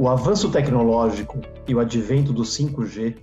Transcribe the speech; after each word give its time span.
O 0.00 0.08
avanço 0.08 0.50
tecnológico 0.50 1.40
e 1.68 1.74
o 1.74 1.78
advento 1.78 2.32
do 2.32 2.40
5G 2.40 3.18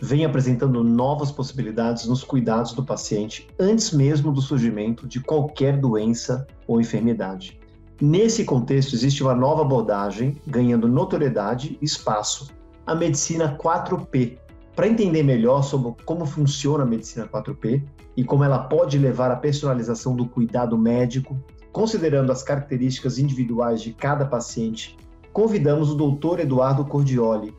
vem 0.00 0.24
apresentando 0.24 0.82
novas 0.82 1.30
possibilidades 1.30 2.06
nos 2.06 2.24
cuidados 2.24 2.72
do 2.72 2.82
paciente 2.82 3.46
antes 3.60 3.92
mesmo 3.92 4.32
do 4.32 4.40
surgimento 4.40 5.06
de 5.06 5.20
qualquer 5.20 5.76
doença 5.78 6.46
ou 6.66 6.80
enfermidade. 6.80 7.60
Nesse 8.00 8.46
contexto, 8.46 8.94
existe 8.94 9.22
uma 9.22 9.34
nova 9.34 9.60
abordagem 9.60 10.40
ganhando 10.46 10.88
notoriedade 10.88 11.76
e 11.82 11.84
espaço, 11.84 12.48
a 12.86 12.94
medicina 12.94 13.54
4P. 13.58 14.38
Para 14.74 14.88
entender 14.88 15.22
melhor 15.22 15.60
sobre 15.62 16.02
como 16.06 16.24
funciona 16.24 16.84
a 16.84 16.86
medicina 16.86 17.28
4P 17.28 17.84
e 18.16 18.24
como 18.24 18.42
ela 18.42 18.58
pode 18.58 18.96
levar 18.96 19.30
à 19.30 19.36
personalização 19.36 20.16
do 20.16 20.24
cuidado 20.24 20.78
médico, 20.78 21.38
considerando 21.70 22.32
as 22.32 22.42
características 22.42 23.18
individuais 23.18 23.82
de 23.82 23.92
cada 23.92 24.24
paciente 24.24 24.96
convidamos 25.32 25.90
o 25.90 25.94
doutor 25.94 26.40
Eduardo 26.40 26.84
Cordioli, 26.84 27.54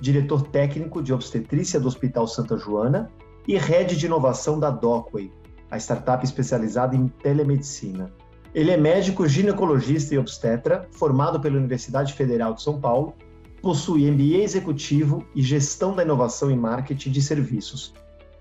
diretor 0.00 0.42
técnico 0.42 1.02
de 1.02 1.12
obstetrícia 1.12 1.78
do 1.78 1.88
Hospital 1.88 2.26
Santa 2.26 2.56
Joana 2.56 3.10
e 3.46 3.56
head 3.56 3.96
de 3.96 4.06
inovação 4.06 4.58
da 4.58 4.70
Docway, 4.70 5.30
a 5.70 5.76
startup 5.76 6.24
especializada 6.24 6.96
em 6.96 7.08
telemedicina. 7.08 8.12
Ele 8.54 8.70
é 8.70 8.76
médico 8.76 9.28
ginecologista 9.28 10.14
e 10.14 10.18
obstetra, 10.18 10.88
formado 10.92 11.38
pela 11.38 11.58
Universidade 11.58 12.14
Federal 12.14 12.54
de 12.54 12.62
São 12.62 12.80
Paulo, 12.80 13.14
possui 13.60 14.10
MBA 14.10 14.42
executivo 14.42 15.26
e 15.34 15.42
gestão 15.42 15.94
da 15.94 16.02
inovação 16.02 16.50
e 16.50 16.56
marketing 16.56 17.10
de 17.10 17.20
serviços. 17.20 17.92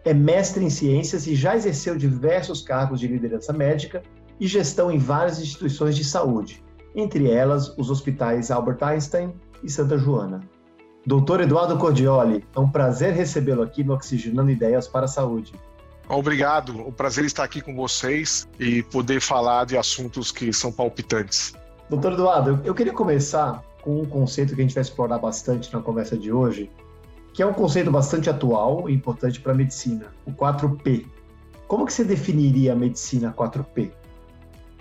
É 0.05 0.13
mestre 0.13 0.63
em 0.63 0.69
ciências 0.69 1.27
e 1.27 1.35
já 1.35 1.55
exerceu 1.55 1.97
diversos 1.97 2.61
cargos 2.61 2.99
de 2.99 3.07
liderança 3.07 3.51
médica 3.51 4.01
e 4.39 4.47
gestão 4.47 4.89
em 4.89 4.97
várias 4.97 5.39
instituições 5.39 5.95
de 5.95 6.05
saúde, 6.05 6.63
entre 6.97 7.29
elas 7.29 7.77
os 7.77 7.91
hospitais 7.91 8.49
Albert 8.49 8.79
Einstein 8.81 9.31
e 9.63 9.69
Santa 9.69 9.97
Joana. 9.99 10.41
Doutor 11.05 11.39
Eduardo 11.39 11.77
Cordioli, 11.77 12.43
é 12.53 12.59
um 12.59 12.69
prazer 12.69 13.13
recebê-lo 13.13 13.61
aqui 13.61 13.83
no 13.83 13.93
Oxigenando 13.93 14.49
Ideias 14.49 14.87
para 14.87 15.05
a 15.05 15.07
Saúde. 15.07 15.53
Obrigado, 16.09 16.81
o 16.81 16.91
prazer 16.91 17.23
estar 17.23 17.43
aqui 17.43 17.61
com 17.61 17.75
vocês 17.75 18.47
e 18.59 18.81
poder 18.83 19.21
falar 19.21 19.65
de 19.65 19.77
assuntos 19.77 20.31
que 20.31 20.51
são 20.51 20.71
palpitantes. 20.71 21.53
Doutor 21.89 22.13
Eduardo, 22.13 22.59
eu 22.65 22.73
queria 22.73 22.93
começar 22.93 23.63
com 23.81 24.01
um 24.01 24.05
conceito 24.05 24.55
que 24.55 24.61
a 24.61 24.63
gente 24.63 24.73
vai 24.73 24.81
explorar 24.81 25.19
bastante 25.19 25.71
na 25.71 25.81
conversa 25.81 26.17
de 26.17 26.31
hoje, 26.31 26.69
que 27.33 27.43
é 27.43 27.45
um 27.45 27.53
conceito 27.53 27.91
bastante 27.91 28.29
atual 28.29 28.89
e 28.89 28.93
importante 28.93 29.39
para 29.39 29.51
a 29.51 29.55
medicina, 29.55 30.07
o 30.25 30.31
4P. 30.31 31.05
Como 31.67 31.85
que 31.85 31.93
você 31.93 32.03
definiria 32.03 32.73
a 32.73 32.75
medicina 32.75 33.33
4P? 33.37 33.91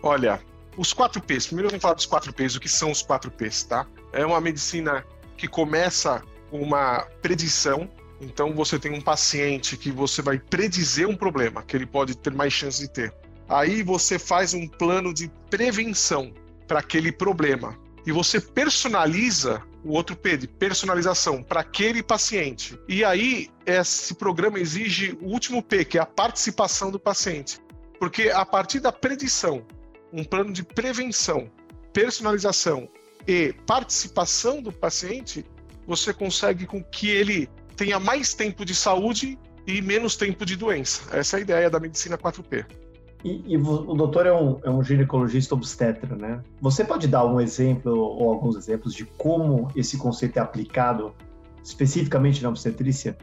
Olha, 0.02 0.40
os 0.76 0.92
4Ps, 0.92 1.46
primeiro 1.46 1.70
vamos 1.70 1.82
falar 1.82 1.94
dos 1.94 2.06
4Ps, 2.06 2.56
o 2.56 2.60
que 2.60 2.68
são 2.68 2.90
os 2.90 3.02
4Ps, 3.02 3.66
tá? 3.66 3.86
É 4.12 4.24
uma 4.24 4.40
medicina 4.40 5.04
que 5.36 5.48
começa 5.48 6.22
com 6.50 6.60
uma 6.60 7.06
predição, 7.22 7.90
então 8.20 8.54
você 8.54 8.78
tem 8.78 8.92
um 8.92 9.00
paciente 9.00 9.76
que 9.76 9.90
você 9.90 10.22
vai 10.22 10.38
predizer 10.38 11.08
um 11.08 11.16
problema, 11.16 11.62
que 11.62 11.76
ele 11.76 11.86
pode 11.86 12.16
ter 12.16 12.32
mais 12.32 12.52
chance 12.52 12.80
de 12.80 12.88
ter. 12.88 13.14
Aí 13.48 13.82
você 13.82 14.18
faz 14.18 14.54
um 14.54 14.66
plano 14.66 15.14
de 15.14 15.30
prevenção 15.50 16.32
para 16.66 16.80
aquele 16.80 17.12
problema. 17.12 17.78
E 18.04 18.12
você 18.12 18.40
personaliza 18.40 19.62
o 19.84 19.92
outro 19.92 20.16
P 20.16 20.36
de 20.36 20.48
personalização 20.48 21.42
para 21.42 21.60
aquele 21.60 22.02
paciente. 22.02 22.78
E 22.88 23.04
aí 23.04 23.48
esse 23.64 24.14
programa 24.14 24.58
exige 24.58 25.16
o 25.20 25.26
último 25.26 25.62
P, 25.62 25.84
que 25.84 25.98
é 25.98 26.00
a 26.00 26.06
participação 26.06 26.90
do 26.90 26.98
paciente. 26.98 27.60
Porque 27.98 28.30
a 28.30 28.44
partir 28.44 28.80
da 28.80 28.92
predição 28.92 29.64
um 30.12 30.24
plano 30.24 30.52
de 30.52 30.62
prevenção, 30.62 31.50
personalização 31.92 32.88
e 33.26 33.54
participação 33.66 34.62
do 34.62 34.72
paciente, 34.72 35.44
você 35.86 36.12
consegue 36.12 36.66
com 36.66 36.82
que 36.82 37.08
ele 37.08 37.48
tenha 37.76 37.98
mais 37.98 38.34
tempo 38.34 38.64
de 38.64 38.74
saúde 38.74 39.38
e 39.66 39.82
menos 39.82 40.16
tempo 40.16 40.44
de 40.46 40.56
doença. 40.56 41.02
Essa 41.16 41.36
é 41.36 41.38
a 41.38 41.40
ideia 41.42 41.70
da 41.70 41.80
medicina 41.80 42.16
4P. 42.16 42.64
E, 43.24 43.42
e 43.46 43.56
o 43.56 43.94
doutor 43.94 44.26
é 44.26 44.32
um, 44.32 44.58
é 44.62 44.70
um 44.70 44.82
ginecologista 44.82 45.54
obstetra, 45.54 46.14
né? 46.14 46.40
Você 46.60 46.84
pode 46.84 47.08
dar 47.08 47.24
um 47.24 47.40
exemplo 47.40 47.92
ou 47.98 48.30
alguns 48.30 48.56
exemplos 48.56 48.94
de 48.94 49.04
como 49.04 49.68
esse 49.74 49.96
conceito 49.96 50.38
é 50.38 50.40
aplicado 50.40 51.12
especificamente 51.64 52.42
na 52.42 52.48
obstetrícia? 52.48 53.16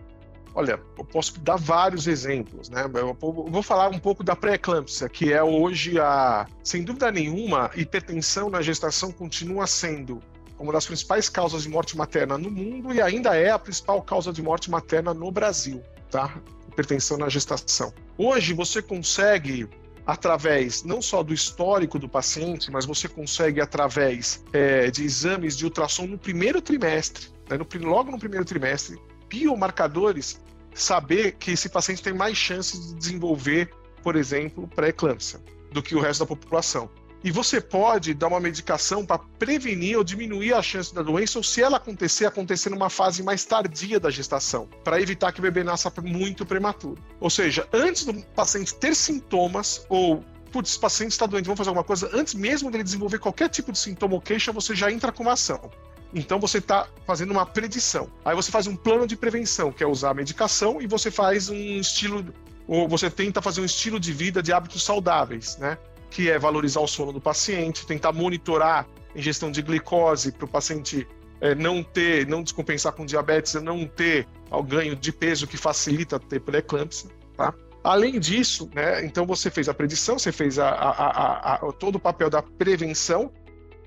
Olha, 0.56 0.80
eu 0.97 1.03
posso 1.03 1.40
dar 1.40 1.56
vários 1.56 2.06
exemplos, 2.08 2.69
né? 2.69 2.86
Eu 2.94 3.18
vou 3.19 3.64
falar 3.64 3.90
um 3.90 3.97
pouco 3.97 4.24
da 4.24 4.36
pré-eclâmpsia, 4.36 5.09
que 5.09 5.34
é 5.34 5.41
hoje 5.41 6.00
a, 6.00 6.46
sem 6.64 6.84
dúvida 6.84 7.12
nenhuma, 7.12 7.72
hipertensão 7.75 8.50
na 8.50 8.62
gestação 8.62 9.12
continua 9.12 9.66
sendo 9.66 10.22
uma 10.59 10.72
das 10.72 10.86
principais 10.86 11.28
causas 11.28 11.64
de 11.64 11.69
morte 11.69 11.97
materna 11.97 12.38
no 12.38 12.52
mundo 12.52 12.94
e 12.94 13.02
ainda 13.02 13.36
é 13.36 13.50
a 13.50 13.59
principal 13.59 14.02
causa 14.02 14.31
de 14.31 14.41
morte 14.41 14.69
materna 14.69 15.14
no 15.14 15.31
Brasil, 15.31 15.81
tá? 16.12 16.36
Hipertensão 16.68 17.18
na 17.18 17.30
gestação. 17.30 17.91
Hoje 18.18 18.53
você 18.53 18.81
consegue 18.81 19.68
através 20.06 20.84
não 20.84 21.02
só 21.02 21.24
do 21.24 21.34
histórico 21.34 21.97
do 21.97 22.08
paciente, 22.08 22.70
mas 22.70 22.85
você 22.85 23.08
consegue 23.08 23.59
através 23.59 24.44
é, 24.53 24.91
de 24.91 25.03
exames 25.03 25.58
de 25.58 25.66
ultrassom 25.66 26.06
no 26.06 26.18
primeiro 26.18 26.62
trimestre, 26.62 27.28
né, 27.50 27.58
no, 27.58 27.90
logo 27.90 28.12
no 28.12 28.20
primeiro 28.20 28.46
trimestre, 28.46 29.00
biomarcadores 29.30 30.41
saber 30.73 31.34
que 31.34 31.51
esse 31.51 31.69
paciente 31.69 32.01
tem 32.01 32.13
mais 32.13 32.38
chances 32.38 32.88
de 32.88 32.95
desenvolver, 32.95 33.73
por 34.01 34.16
exemplo, 34.16 34.67
pré-eclâmpsia 34.67 35.39
do 35.72 35.81
que 35.81 35.95
o 35.95 36.00
resto 36.00 36.22
da 36.22 36.25
população. 36.25 36.89
E 37.23 37.31
você 37.31 37.61
pode 37.61 38.13
dar 38.13 38.28
uma 38.28 38.39
medicação 38.39 39.06
para 39.06 39.17
prevenir 39.17 39.97
ou 39.97 40.03
diminuir 40.03 40.53
a 40.53 40.61
chance 40.61 40.94
da 40.94 41.01
doença, 41.01 41.39
ou 41.39 41.44
se 41.44 41.61
ela 41.61 41.78
acontecer, 41.78 42.25
acontecer 42.25 42.69
numa 42.69 42.89
fase 42.89 43.23
mais 43.23 43.45
tardia 43.45 43.97
da 43.97 44.09
gestação, 44.09 44.67
para 44.84 45.01
evitar 45.01 45.31
que 45.31 45.39
o 45.39 45.41
bebê 45.41 45.63
nasça 45.63 45.91
muito 46.03 46.45
prematuro. 46.45 47.01
Ou 47.22 47.29
seja, 47.29 47.66
antes 47.72 48.03
do 48.03 48.13
paciente 48.35 48.75
ter 48.75 48.94
sintomas 48.94 49.85
ou 49.88 50.22
putz, 50.51 50.72
esse 50.72 50.79
paciente 50.79 51.11
está 51.11 51.25
doente, 51.25 51.45
vamos 51.45 51.57
fazer 51.57 51.69
alguma 51.69 51.84
coisa, 51.84 52.09
antes 52.13 52.35
mesmo 52.35 52.69
dele 52.69 52.84
desenvolver 52.84 53.17
qualquer 53.17 53.50
tipo 53.50 53.72
de 53.72 53.79
sintoma 53.79 54.13
ou 54.13 54.22
queixa, 54.22 54.51
você 54.51 54.75
já 54.75 54.91
entra 54.91 55.11
com 55.11 55.23
uma 55.23 55.34
ação. 55.34 55.72
Então 56.13 56.40
você 56.40 56.59
está 56.59 56.88
fazendo 57.06 57.31
uma 57.31 57.46
predição. 57.46 58.09
Aí 58.24 58.35
você 58.35 58.51
faz 58.51 58.68
um 58.68 58.75
plano 58.75 59.07
de 59.07 59.16
prevenção, 59.16 59.72
que 59.72 59.84
é 59.84 59.88
usar 59.88 60.12
a 60.12 60.13
medicação, 60.13 60.81
e 60.81 60.88
você 60.88 61.09
faz 61.09 61.50
um 61.50 61.56
estilo, 61.56 62.25
ou 62.68 62.88
você 62.88 63.09
tenta 63.09 63.41
fazer 63.41 63.62
um 63.62 63.66
estilo 63.66 64.00
de 64.00 64.13
vida 64.13 64.41
de 64.41 64.53
hábitos 64.53 64.84
saudáveis, 64.84 65.57
né? 65.57 65.78
Que 66.09 66.29
é 66.29 66.38
valorizar 66.38 66.81
o 66.81 66.88
sono 66.88 67.12
do 67.12 67.19
paciente, 67.19 67.85
tentar 67.85 68.12
monitorar 68.12 68.88
a 69.13 69.18
ingestão 69.18 69.52
de 69.52 69.62
glicose 69.62 70.31
para 70.31 70.46
o 70.46 70.47
paciente 70.47 71.07
é, 71.41 71.56
não 71.56 71.84
ter, 71.84 72.28
não 72.28 72.44
descompensar 72.44 72.94
com 72.94 73.06
diabetes, 73.06 73.56
não 73.56 73.85
ter 73.88 74.28
o 74.52 74.63
ganho 74.63 74.96
de 74.96 75.12
peso 75.12 75.47
que 75.47 75.57
facilita 75.57 76.19
ter 76.19 76.40
pré-eclâmpsia, 76.40 77.09
tá? 77.35 77.53
Além 77.84 78.18
disso, 78.18 78.69
né, 78.73 79.03
então 79.03 79.25
você 79.25 79.50
fez 79.50 79.68
a 79.68 79.73
predição, 79.73 80.18
você 80.18 80.31
fez 80.31 80.57
a, 80.57 80.69
a, 80.69 81.56
a, 81.56 81.57
todo 81.73 81.96
o 81.96 82.00
papel 82.00 82.29
da 82.29 82.41
prevenção 82.41 83.29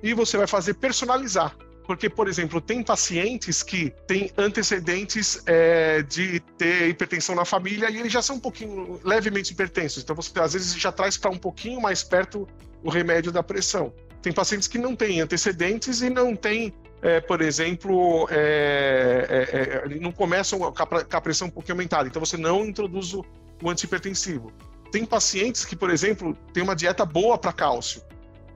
e 0.03 0.13
você 0.13 0.37
vai 0.37 0.47
fazer 0.47 0.75
personalizar. 0.75 1.57
Porque, 1.87 2.11
por 2.11 2.27
exemplo, 2.27 2.61
tem 2.61 2.83
pacientes 2.83 3.63
que 3.63 3.91
têm 4.09 4.31
antecedentes 4.37 5.41
é, 5.47 6.03
de 6.03 6.41
ter 6.59 6.89
hipertensão 6.89 7.35
na 7.35 7.45
família 7.45 7.89
e 7.89 8.01
eles 8.01 8.13
já 8.13 8.21
são 8.21 8.37
um 8.37 8.41
pouquinho 8.41 9.01
levemente 9.05 9.53
hipertensos. 9.53 10.03
Então, 10.03 10.17
você 10.17 10.37
às 10.41 10.55
vezes 10.55 10.75
já 10.75 10.91
traz 10.91 11.17
para 11.17 11.31
um 11.31 11.39
pouquinho 11.39 11.81
mais 11.81 12.03
perto 12.03 12.49
o 12.83 12.91
remédio 12.91 13.31
da 13.31 13.43
pressão. 13.43 13.95
Tem 14.21 14.33
pacientes 14.33 14.67
que 14.67 14.79
não 14.79 14.97
têm 14.97 15.21
antecedentes 15.21 16.03
e 16.03 16.11
não 16.11 16.35
têm, 16.35 16.75
é, 17.01 17.21
por 17.21 17.41
exemplo, 17.41 18.27
é, 18.33 19.87
é, 19.89 19.95
é 19.95 19.99
não 20.01 20.11
começam 20.11 20.59
com 20.59 21.17
a 21.17 21.21
pressão 21.21 21.47
um 21.47 21.51
pouquinho 21.51 21.75
aumentada. 21.75 22.09
Então, 22.09 22.19
você 22.19 22.37
não 22.37 22.65
introduz 22.65 23.15
o, 23.15 23.25
o 23.63 23.71
antihipertensivo. 23.71 24.53
Tem 24.91 25.05
pacientes 25.05 25.65
que, 25.65 25.77
por 25.77 25.91
exemplo, 25.91 26.37
têm 26.53 26.65
uma 26.65 26.75
dieta 26.75 27.05
boa 27.05 27.39
para 27.39 27.53
cálcio 27.53 28.03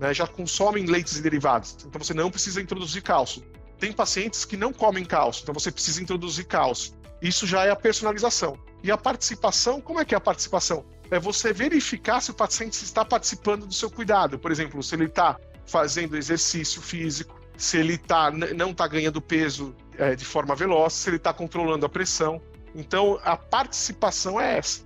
né, 0.00 0.14
já 0.14 0.26
consomem 0.26 0.86
leites 0.86 1.18
e 1.18 1.22
derivados, 1.22 1.76
então 1.86 2.02
você 2.02 2.14
não 2.14 2.30
precisa 2.30 2.60
introduzir 2.60 3.02
cálcio. 3.02 3.44
Tem 3.78 3.92
pacientes 3.92 4.44
que 4.44 4.56
não 4.56 4.72
comem 4.72 5.04
cálcio, 5.04 5.42
então 5.42 5.54
você 5.54 5.70
precisa 5.70 6.02
introduzir 6.02 6.46
cálcio. 6.46 6.94
Isso 7.22 7.46
já 7.46 7.64
é 7.64 7.70
a 7.70 7.76
personalização. 7.76 8.58
E 8.82 8.90
a 8.90 8.96
participação, 8.96 9.80
como 9.80 10.00
é 10.00 10.04
que 10.04 10.14
é 10.14 10.18
a 10.18 10.20
participação? 10.20 10.84
É 11.10 11.18
você 11.18 11.52
verificar 11.52 12.20
se 12.20 12.30
o 12.30 12.34
paciente 12.34 12.82
está 12.82 13.04
participando 13.04 13.66
do 13.66 13.74
seu 13.74 13.90
cuidado. 13.90 14.38
Por 14.38 14.50
exemplo, 14.50 14.82
se 14.82 14.94
ele 14.94 15.04
está 15.04 15.38
fazendo 15.66 16.16
exercício 16.16 16.80
físico, 16.80 17.38
se 17.56 17.76
ele 17.76 17.98
tá, 17.98 18.30
não 18.30 18.70
está 18.70 18.86
ganhando 18.86 19.20
peso 19.20 19.74
é, 19.98 20.14
de 20.14 20.24
forma 20.24 20.54
veloz, 20.54 20.94
se 20.94 21.10
ele 21.10 21.16
está 21.16 21.32
controlando 21.32 21.84
a 21.84 21.88
pressão. 21.88 22.40
Então, 22.74 23.20
a 23.22 23.36
participação 23.36 24.40
é 24.40 24.58
essa. 24.58 24.82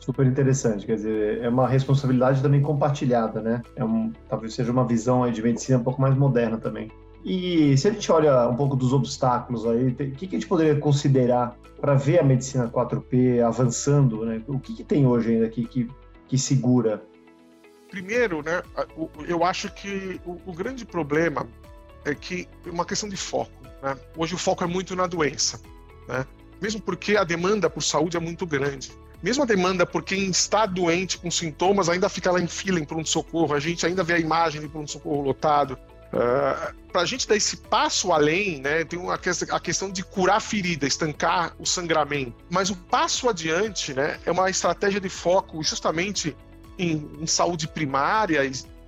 Super 0.00 0.26
interessante, 0.26 0.86
quer 0.86 0.96
dizer, 0.96 1.42
é 1.42 1.48
uma 1.48 1.68
responsabilidade 1.68 2.42
também 2.42 2.62
compartilhada, 2.62 3.40
né? 3.40 3.62
É 3.76 3.84
um, 3.84 4.12
talvez 4.28 4.54
seja 4.54 4.72
uma 4.72 4.86
visão 4.86 5.30
de 5.30 5.42
medicina 5.42 5.78
um 5.78 5.84
pouco 5.84 6.00
mais 6.00 6.16
moderna 6.16 6.56
também. 6.56 6.90
E 7.22 7.76
se 7.76 7.86
a 7.86 7.92
gente 7.92 8.10
olha 8.10 8.48
um 8.48 8.56
pouco 8.56 8.74
dos 8.74 8.94
obstáculos 8.94 9.66
aí, 9.66 9.88
o 9.88 9.94
que, 9.94 10.26
que 10.26 10.36
a 10.36 10.38
gente 10.38 10.46
poderia 10.46 10.74
considerar 10.80 11.54
para 11.78 11.94
ver 11.94 12.18
a 12.18 12.22
medicina 12.22 12.66
4P 12.68 13.42
avançando, 13.42 14.24
né? 14.24 14.42
O 14.48 14.58
que, 14.58 14.74
que 14.74 14.82
tem 14.82 15.06
hoje 15.06 15.32
ainda 15.32 15.46
aqui 15.46 15.66
que, 15.66 15.88
que 16.26 16.38
segura? 16.38 17.02
Primeiro, 17.90 18.42
né, 18.42 18.62
eu 19.26 19.44
acho 19.44 19.70
que 19.74 20.20
o, 20.24 20.38
o 20.46 20.52
grande 20.52 20.86
problema 20.86 21.46
é 22.04 22.14
que 22.14 22.48
é 22.64 22.70
uma 22.70 22.84
questão 22.84 23.08
de 23.08 23.16
foco. 23.16 23.50
Né? 23.82 23.96
Hoje 24.16 24.34
o 24.34 24.38
foco 24.38 24.62
é 24.62 24.66
muito 24.66 24.94
na 24.94 25.06
doença, 25.06 25.60
né? 26.08 26.24
mesmo 26.60 26.80
porque 26.80 27.16
a 27.16 27.24
demanda 27.24 27.68
por 27.68 27.82
saúde 27.82 28.16
é 28.16 28.20
muito 28.20 28.46
grande. 28.46 28.92
Mesmo 29.22 29.42
a 29.42 29.46
demanda 29.46 29.84
por 29.84 30.02
quem 30.02 30.30
está 30.30 30.64
doente 30.64 31.18
com 31.18 31.30
sintomas 31.30 31.88
ainda 31.88 32.08
fica 32.08 32.30
lá 32.30 32.40
em 32.40 32.46
fila 32.46 32.80
em 32.80 32.84
pronto-socorro, 32.84 33.54
a 33.54 33.60
gente 33.60 33.84
ainda 33.84 34.02
vê 34.02 34.14
a 34.14 34.18
imagem 34.18 34.60
de 34.60 34.68
pronto-socorro 34.68 35.22
lotado. 35.22 35.74
Uh, 36.12 36.18
ah, 36.18 36.74
para 36.90 37.02
a 37.02 37.06
gente 37.06 37.28
dar 37.28 37.36
esse 37.36 37.56
passo 37.56 38.12
além, 38.12 38.60
né, 38.60 38.84
tem 38.84 38.98
uma, 38.98 39.14
a 39.14 39.60
questão 39.60 39.90
de 39.90 40.02
curar 40.02 40.38
a 40.38 40.40
ferida, 40.40 40.86
estancar 40.86 41.54
o 41.58 41.66
sangramento. 41.66 42.34
Mas 42.50 42.70
o 42.70 42.76
passo 42.76 43.28
adiante 43.28 43.94
né, 43.94 44.18
é 44.24 44.30
uma 44.30 44.50
estratégia 44.50 45.00
de 45.00 45.08
foco 45.08 45.62
justamente 45.62 46.36
em, 46.78 47.08
em 47.20 47.26
saúde 47.26 47.68
primária, 47.68 48.40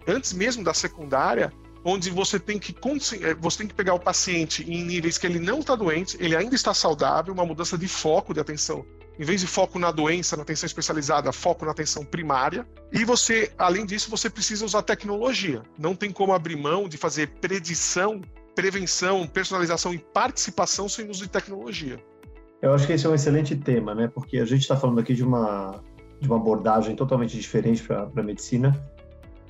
antes 0.06 0.32
mesmo 0.32 0.64
da 0.64 0.74
secundária, 0.74 1.52
onde 1.84 2.10
você 2.10 2.38
tem 2.38 2.58
que 2.58 2.72
eh, 2.72 3.34
você 3.34 3.58
tem 3.58 3.66
que 3.66 3.74
pegar 3.74 3.94
o 3.94 4.00
paciente 4.00 4.62
em 4.62 4.84
níveis 4.84 5.18
que 5.18 5.26
ele 5.26 5.38
não 5.38 5.60
está 5.60 5.74
doente, 5.74 6.16
ele 6.20 6.36
ainda 6.36 6.54
está 6.54 6.72
saudável, 6.72 7.34
uma 7.34 7.44
mudança 7.44 7.76
de 7.76 7.88
foco 7.88 8.32
de 8.32 8.40
atenção. 8.40 8.84
Em 9.18 9.24
vez 9.24 9.40
de 9.40 9.46
foco 9.46 9.78
na 9.78 9.90
doença, 9.90 10.36
na 10.36 10.42
atenção 10.42 10.66
especializada, 10.66 11.30
foco 11.32 11.64
na 11.64 11.72
atenção 11.72 12.04
primária. 12.04 12.66
E 12.90 13.04
você, 13.04 13.52
além 13.58 13.84
disso, 13.84 14.10
você 14.10 14.30
precisa 14.30 14.64
usar 14.64 14.82
tecnologia. 14.82 15.62
Não 15.78 15.94
tem 15.94 16.10
como 16.10 16.32
abrir 16.32 16.56
mão 16.56 16.88
de 16.88 16.96
fazer 16.96 17.28
predição, 17.40 18.20
prevenção, 18.54 19.26
personalização 19.26 19.92
e 19.92 19.98
participação 19.98 20.88
sem 20.88 21.10
uso 21.10 21.24
de 21.24 21.28
tecnologia. 21.28 22.02
Eu 22.62 22.72
acho 22.72 22.86
que 22.86 22.92
esse 22.92 23.06
é 23.06 23.10
um 23.10 23.14
excelente 23.14 23.56
tema, 23.56 23.94
né? 23.94 24.08
Porque 24.08 24.38
a 24.38 24.44
gente 24.44 24.62
está 24.62 24.76
falando 24.76 25.00
aqui 25.00 25.14
de 25.14 25.24
uma, 25.24 25.82
de 26.20 26.28
uma 26.28 26.36
abordagem 26.36 26.96
totalmente 26.96 27.38
diferente 27.38 27.82
para 27.82 28.08
a 28.16 28.22
medicina 28.22 28.82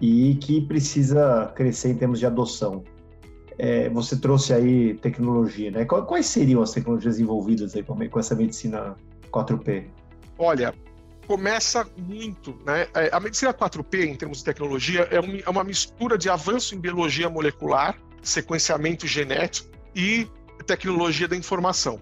e 0.00 0.34
que 0.36 0.60
precisa 0.62 1.52
crescer 1.54 1.90
em 1.90 1.94
termos 1.94 2.18
de 2.18 2.26
adoção. 2.26 2.82
É, 3.58 3.88
você 3.90 4.16
trouxe 4.16 4.52
aí 4.52 4.94
tecnologia, 4.94 5.70
né? 5.70 5.84
Quais 5.84 6.26
seriam 6.26 6.62
as 6.62 6.72
tecnologias 6.72 7.20
envolvidas 7.20 7.76
aí 7.76 7.84
com 7.84 8.18
essa 8.18 8.34
medicina 8.34 8.96
4P? 9.32 9.86
Olha, 10.38 10.74
começa 11.26 11.88
muito, 11.96 12.56
né? 12.66 12.86
É, 12.94 13.10
a 13.12 13.18
medicina 13.18 13.54
4P, 13.54 14.06
em 14.06 14.14
termos 14.14 14.38
de 14.38 14.44
tecnologia, 14.44 15.08
é, 15.10 15.16
é 15.44 15.50
uma 15.50 15.64
mistura 15.64 16.18
de 16.18 16.28
avanço 16.28 16.74
em 16.74 16.78
biologia 16.78 17.28
molecular, 17.30 17.96
sequenciamento 18.22 19.06
genético 19.06 19.70
e 19.94 20.28
tecnologia 20.66 21.26
da 21.26 21.36
informação. 21.36 22.00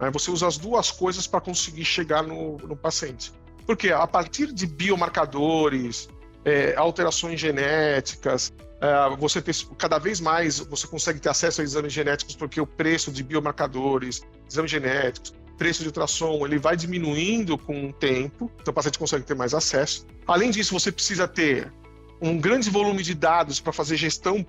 Né? 0.00 0.10
Você 0.12 0.30
usa 0.30 0.46
as 0.46 0.56
duas 0.56 0.90
coisas 0.90 1.26
para 1.26 1.40
conseguir 1.40 1.84
chegar 1.84 2.22
no, 2.22 2.56
no 2.58 2.76
paciente. 2.76 3.32
Porque 3.66 3.90
a 3.90 4.06
partir 4.06 4.52
de 4.52 4.66
biomarcadores, 4.66 6.08
é, 6.44 6.74
alterações 6.76 7.38
genéticas, 7.38 8.52
é, 8.80 9.16
você 9.16 9.42
ter, 9.42 9.54
cada 9.76 9.98
vez 9.98 10.20
mais 10.20 10.58
você 10.60 10.86
consegue 10.86 11.20
ter 11.20 11.28
acesso 11.28 11.60
a 11.60 11.64
exames 11.64 11.92
genéticos 11.92 12.36
porque 12.36 12.60
o 12.60 12.66
preço 12.66 13.10
de 13.10 13.22
biomarcadores, 13.22 14.22
exames 14.48 14.70
genéticos, 14.70 15.34
preço 15.58 15.82
de 15.82 15.88
ultrassom, 15.88 16.46
ele 16.46 16.58
vai 16.58 16.76
diminuindo 16.76 17.58
com 17.58 17.88
o 17.88 17.92
tempo, 17.92 18.50
então 18.60 18.70
o 18.70 18.74
paciente 18.74 18.98
consegue 18.98 19.24
ter 19.24 19.34
mais 19.34 19.52
acesso. 19.52 20.06
Além 20.26 20.50
disso, 20.50 20.72
você 20.72 20.92
precisa 20.92 21.26
ter 21.26 21.72
um 22.20 22.38
grande 22.38 22.70
volume 22.70 23.02
de 23.02 23.14
dados 23.14 23.60
para 23.60 23.72
fazer 23.72 23.96
gestão 23.96 24.46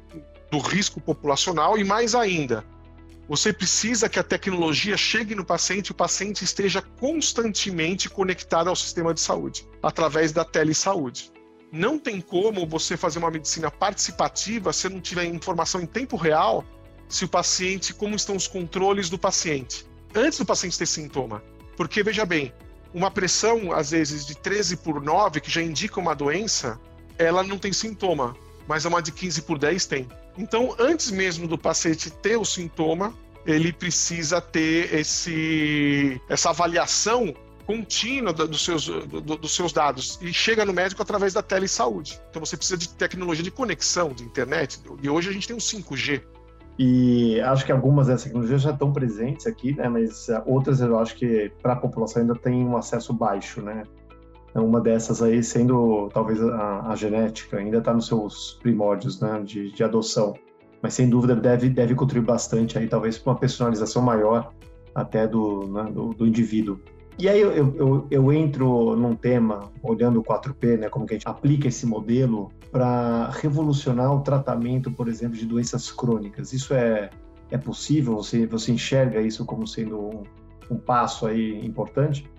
do 0.51 0.59
risco 0.59 1.01
populacional 1.01 1.77
e 1.77 1.83
mais 1.83 2.15
ainda, 2.15 2.63
você 3.29 3.53
precisa 3.53 4.09
que 4.09 4.17
a 4.17 4.23
tecnologia 4.23 4.97
chegue 4.97 5.35
no 5.35 5.45
paciente 5.45 5.89
e 5.89 5.91
o 5.91 5.95
paciente 5.95 6.43
esteja 6.43 6.81
constantemente 6.81 8.09
conectado 8.09 8.69
ao 8.69 8.75
sistema 8.75 9.13
de 9.13 9.21
saúde, 9.21 9.67
através 9.83 10.31
da 10.31 10.43
telesaúde. 10.43 11.31
Não 11.71 11.99
tem 11.99 12.19
como 12.21 12.65
você 12.65 12.97
fazer 12.97 13.19
uma 13.19 13.29
medicina 13.29 13.69
participativa 13.69 14.73
se 14.73 14.89
não 14.89 14.99
tiver 14.99 15.25
informação 15.25 15.79
em 15.79 15.85
tempo 15.85 16.17
real 16.17 16.65
se 17.07 17.25
o 17.25 17.27
paciente, 17.27 17.93
como 17.93 18.15
estão 18.15 18.35
os 18.35 18.47
controles 18.47 19.11
do 19.11 19.17
paciente, 19.19 19.85
antes 20.15 20.39
do 20.39 20.45
paciente 20.45 20.77
ter 20.77 20.85
sintoma. 20.85 21.43
Porque, 21.77 22.03
veja 22.03 22.25
bem, 22.25 22.53
uma 22.93 23.11
pressão, 23.11 23.71
às 23.71 23.91
vezes, 23.91 24.25
de 24.25 24.35
13 24.35 24.77
por 24.77 25.01
9, 25.01 25.39
que 25.41 25.51
já 25.51 25.61
indica 25.61 25.99
uma 25.99 26.15
doença, 26.15 26.79
ela 27.17 27.43
não 27.43 27.57
tem 27.57 27.71
sintoma, 27.71 28.35
mas 28.67 28.85
uma 28.85 29.01
de 29.01 29.11
15 29.11 29.41
por 29.43 29.57
10 29.57 29.85
tem. 29.85 30.07
Então, 30.37 30.75
antes 30.79 31.11
mesmo 31.11 31.47
do 31.47 31.57
paciente 31.57 32.09
ter 32.09 32.37
o 32.37 32.45
sintoma, 32.45 33.13
ele 33.45 33.73
precisa 33.73 34.41
ter 34.41 34.93
esse, 34.93 36.21
essa 36.29 36.49
avaliação 36.49 37.33
contínua 37.65 38.33
dos 38.33 38.65
seus, 38.65 38.85
do, 38.87 39.21
dos 39.21 39.53
seus 39.53 39.71
dados 39.71 40.17
e 40.23 40.33
chega 40.33 40.65
no 40.65 40.73
médico 40.73 41.03
através 41.03 41.33
da 41.33 41.43
telesaúde. 41.43 42.19
Então 42.29 42.43
você 42.43 42.57
precisa 42.57 42.75
de 42.75 42.89
tecnologia 42.89 43.43
de 43.43 43.51
conexão, 43.51 44.11
de 44.11 44.23
internet, 44.23 44.79
e 45.03 45.07
hoje 45.07 45.29
a 45.29 45.31
gente 45.31 45.47
tem 45.47 45.55
o 45.55 45.59
5G. 45.59 46.23
E 46.79 47.41
acho 47.41 47.65
que 47.65 47.73
algumas 47.73 48.07
dessas 48.07 48.23
tecnologias 48.23 48.61
já 48.61 48.71
estão 48.71 48.93
presentes 48.93 49.45
aqui, 49.45 49.75
né? 49.75 49.89
mas 49.89 50.29
eh, 50.29 50.41
outras 50.45 50.79
eu 50.79 50.97
acho 50.97 51.13
que 51.17 51.51
para 51.61 51.73
a 51.73 51.75
população 51.75 52.21
ainda 52.21 52.33
tem 52.33 52.65
um 52.65 52.77
acesso 52.77 53.13
baixo, 53.13 53.61
né? 53.61 53.83
Então, 54.49 54.65
uma 54.65 54.79
dessas 54.79 55.21
aí 55.21 55.43
sendo 55.43 56.09
talvez 56.13 56.41
a, 56.41 56.89
a 56.89 56.95
genética, 56.95 57.57
ainda 57.57 57.79
está 57.79 57.93
nos 57.93 58.07
seus 58.07 58.57
primórdios 58.63 59.19
né? 59.19 59.41
de, 59.43 59.73
de 59.73 59.83
adoção 59.83 60.33
mas 60.81 60.93
sem 60.93 61.09
dúvida 61.09 61.35
deve, 61.35 61.69
deve 61.69 61.95
contribuir 61.95 62.27
bastante 62.27 62.77
aí, 62.77 62.87
talvez 62.87 63.17
para 63.17 63.33
uma 63.33 63.39
personalização 63.39 64.01
maior 64.01 64.51
até 64.95 65.27
do, 65.27 65.67
né, 65.67 65.83
do, 65.91 66.13
do, 66.13 66.25
indivíduo. 66.25 66.79
E 67.17 67.27
aí 67.27 67.39
eu, 67.39 67.51
eu, 67.51 68.07
eu, 68.09 68.31
entro 68.31 68.95
num 68.95 69.13
tema, 69.13 69.69
olhando 69.83 70.19
o 70.19 70.23
4P, 70.23 70.77
né, 70.77 70.89
como 70.89 71.05
que 71.05 71.13
a 71.13 71.17
gente 71.17 71.27
aplica 71.27 71.67
esse 71.67 71.85
modelo 71.85 72.51
para 72.71 73.29
revolucionar 73.31 74.13
o 74.13 74.21
tratamento, 74.21 74.91
por 74.91 75.07
exemplo, 75.07 75.37
de 75.37 75.45
doenças 75.45 75.91
crônicas. 75.91 76.53
Isso 76.53 76.73
é, 76.73 77.09
é 77.49 77.57
possível? 77.57 78.15
Você, 78.15 78.45
você 78.45 78.71
enxerga 78.71 79.21
isso 79.21 79.45
como 79.45 79.67
sendo 79.67 79.99
um, 79.99 80.23
um 80.69 80.77
passo 80.77 81.25
aí 81.25 81.65
importante? 81.65 82.29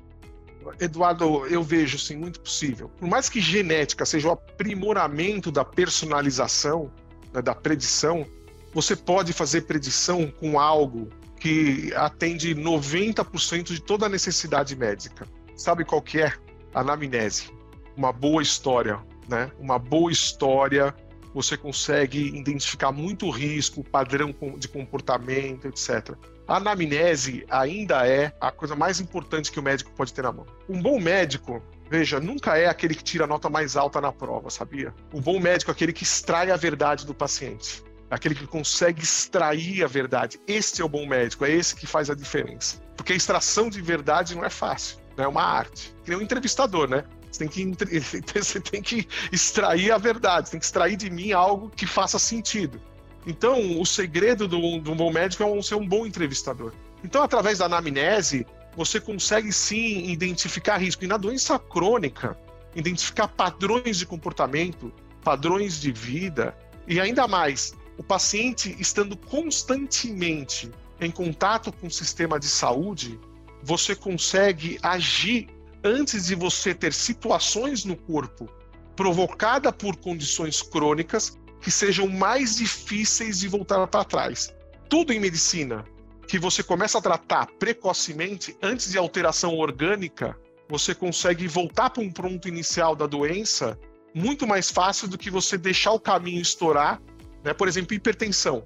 Eduardo, 0.79 1.47
eu 1.47 1.63
vejo 1.63 1.99
sim 1.99 2.17
muito 2.17 2.41
possível. 2.41 2.91
Por 2.99 3.09
mais 3.09 3.29
que 3.29 3.41
genética 3.41 4.05
seja 4.05 4.29
o 4.29 4.33
aprimoramento 4.33 5.51
da 5.51 5.65
personalização, 5.65 6.91
né, 7.33 7.43
da 7.43 7.55
predição, 7.55 8.27
você 8.73 8.95
pode 8.95 9.33
fazer 9.33 9.63
predição 9.63 10.31
com 10.31 10.61
algo 10.61 11.09
que 11.39 11.93
atende 11.95 12.55
90% 12.55 13.65
de 13.65 13.81
toda 13.81 14.07
a 14.07 14.09
necessidade 14.09 14.77
médica. 14.77 15.27
Sabe 15.57 15.85
qual 15.85 16.03
que 16.03 16.21
é? 16.21 16.33
Anamnese. 16.75 17.51
Uma 17.97 18.13
boa 18.13 18.43
história, 18.43 19.01
né? 19.31 19.51
Uma 19.59 19.79
boa 19.79 20.11
história, 20.11 20.95
você 21.33 21.57
consegue 21.57 22.37
identificar 22.37 22.93
muito 22.93 23.31
risco, 23.31 23.85
padrão 23.85 24.35
de 24.59 24.69
comportamento, 24.69 25.67
etc. 25.69 26.15
A 26.47 26.57
anamnese 26.57 27.47
ainda 27.49 28.07
é 28.07 28.33
a 28.41 28.51
coisa 28.51 28.75
mais 28.75 28.99
importante 28.99 29.53
que 29.53 29.61
o 29.61 29.63
médico 29.63 29.93
pode 29.93 30.13
ter 30.13 30.23
na 30.23 30.33
mão. 30.33 30.45
Um 30.69 30.83
bom 30.83 31.01
médico, 31.01 31.63
veja, 31.89 32.19
nunca 32.19 32.59
é 32.59 32.67
aquele 32.67 32.95
que 32.95 33.05
tira 33.05 33.25
a 33.25 33.27
nota 33.29 33.49
mais 33.49 33.77
alta 33.77 34.01
na 34.01 34.11
prova, 34.11 34.51
sabia? 34.51 34.93
O 35.13 35.21
bom 35.21 35.39
médico 35.39 35.71
é 35.71 35.73
aquele 35.73 35.93
que 35.93 36.03
extrai 36.03 36.51
a 36.51 36.57
verdade 36.57 37.07
do 37.07 37.15
paciente 37.15 37.85
aquele 38.11 38.35
que 38.35 38.47
consegue 38.47 39.03
extrair 39.03 39.85
a 39.85 39.87
verdade. 39.87 40.41
Este 40.47 40.83
é 40.83 40.85
o 40.85 40.89
bom 40.89 41.07
médico, 41.07 41.45
é 41.45 41.51
esse 41.51 41.77
que 41.77 41.87
faz 41.87 42.11
a 42.11 42.15
diferença. 42.15 42.83
Porque 42.97 43.13
a 43.13 43.17
extração 43.17 43.71
de 43.71 43.81
verdade 43.81 44.35
não 44.35 44.45
é 44.45 44.51
fácil, 44.51 44.99
né? 45.17 45.25
é 45.25 45.29
uma 45.29 45.45
arte. 45.45 45.95
Que 46.03 46.11
nem 46.11 46.19
um 46.19 46.23
entrevistador, 46.23 46.89
né? 46.89 47.05
Você 47.31 47.47
tem, 47.47 47.73
que, 47.73 48.01
você 48.41 48.61
tem 48.61 48.83
que 48.83 49.07
extrair 49.31 49.93
a 49.93 49.99
verdade, 49.99 50.49
você 50.49 50.53
tem 50.53 50.61
que 50.61 50.67
extrair 50.67 50.97
de 50.97 51.11
mim 51.11 51.33
algo 51.33 51.71
que 51.71 51.87
faça 51.87 52.19
sentido. 52.19 52.81
Então, 53.27 53.81
o 53.81 53.85
segredo 53.85 54.49
do, 54.49 54.79
do 54.79 54.95
bom 54.95 55.13
médico 55.13 55.43
é 55.43 55.63
ser 55.63 55.75
um 55.75 55.87
bom 55.87 56.07
entrevistador. 56.07 56.73
Então, 57.05 57.23
através 57.23 57.59
da 57.59 57.67
anamnese, 57.67 58.47
você 58.77 59.01
consegue 59.01 59.53
sim 59.53 60.11
identificar 60.11 60.79
risco. 60.79 61.05
E 61.05 61.07
na 61.07 61.17
doença 61.17 61.59
crônica, 61.59 62.37
identificar 62.75 63.29
padrões 63.29 63.99
de 63.99 64.07
comportamento, 64.07 64.93
padrões 65.23 65.81
de 65.81 65.93
vida, 65.93 66.57
e 66.87 66.99
ainda 66.99 67.29
mais, 67.29 67.75
o 67.99 68.03
paciente 68.03 68.75
estando 68.79 69.17
constantemente 69.17 70.71
em 71.01 71.11
contato 71.11 71.73
com 71.73 71.87
o 71.87 71.91
sistema 71.91 72.39
de 72.39 72.47
saúde, 72.47 73.19
você 73.63 73.95
consegue 73.95 74.79
agir 74.83 75.49
antes 75.85 76.27
de 76.27 76.35
você 76.35 76.75
ter 76.75 76.93
situações 76.93 77.85
no 77.85 77.97
corpo 77.97 78.49
provocada 78.97 79.73
por 79.73 79.97
condições 79.97 80.61
crônicas 80.61 81.39
que 81.61 81.71
sejam 81.71 82.07
mais 82.07 82.57
difíceis 82.57 83.39
de 83.39 83.49
voltar 83.49 83.87
para 83.87 84.05
trás. 84.05 84.55
Tudo 84.89 85.13
em 85.13 85.21
medicina 85.21 85.85
que 86.27 86.39
você 86.39 86.63
começa 86.63 86.99
a 86.99 87.03
tratar 87.03 87.47
precocemente, 87.59 88.57
antes 88.63 88.93
de 88.93 88.99
alteração 88.99 89.57
orgânica, 89.57 90.39
você 90.69 90.95
consegue 90.95 91.49
voltar 91.49 91.91
para 91.91 92.03
um 92.03 92.11
ponto 92.11 92.47
inicial 92.47 92.95
da 92.95 93.07
doença 93.07 93.79
muito 94.15 94.47
mais 94.47 94.71
fácil 94.71 95.09
do 95.09 95.19
que 95.19 95.31
você 95.31 95.57
deixar 95.57 95.93
o 95.93 96.01
caminho 96.01 96.41
estourar. 96.41 97.01
Né? 97.45 97.53
Por 97.53 97.69
exemplo, 97.69 97.95
hipertensão. 97.95 98.65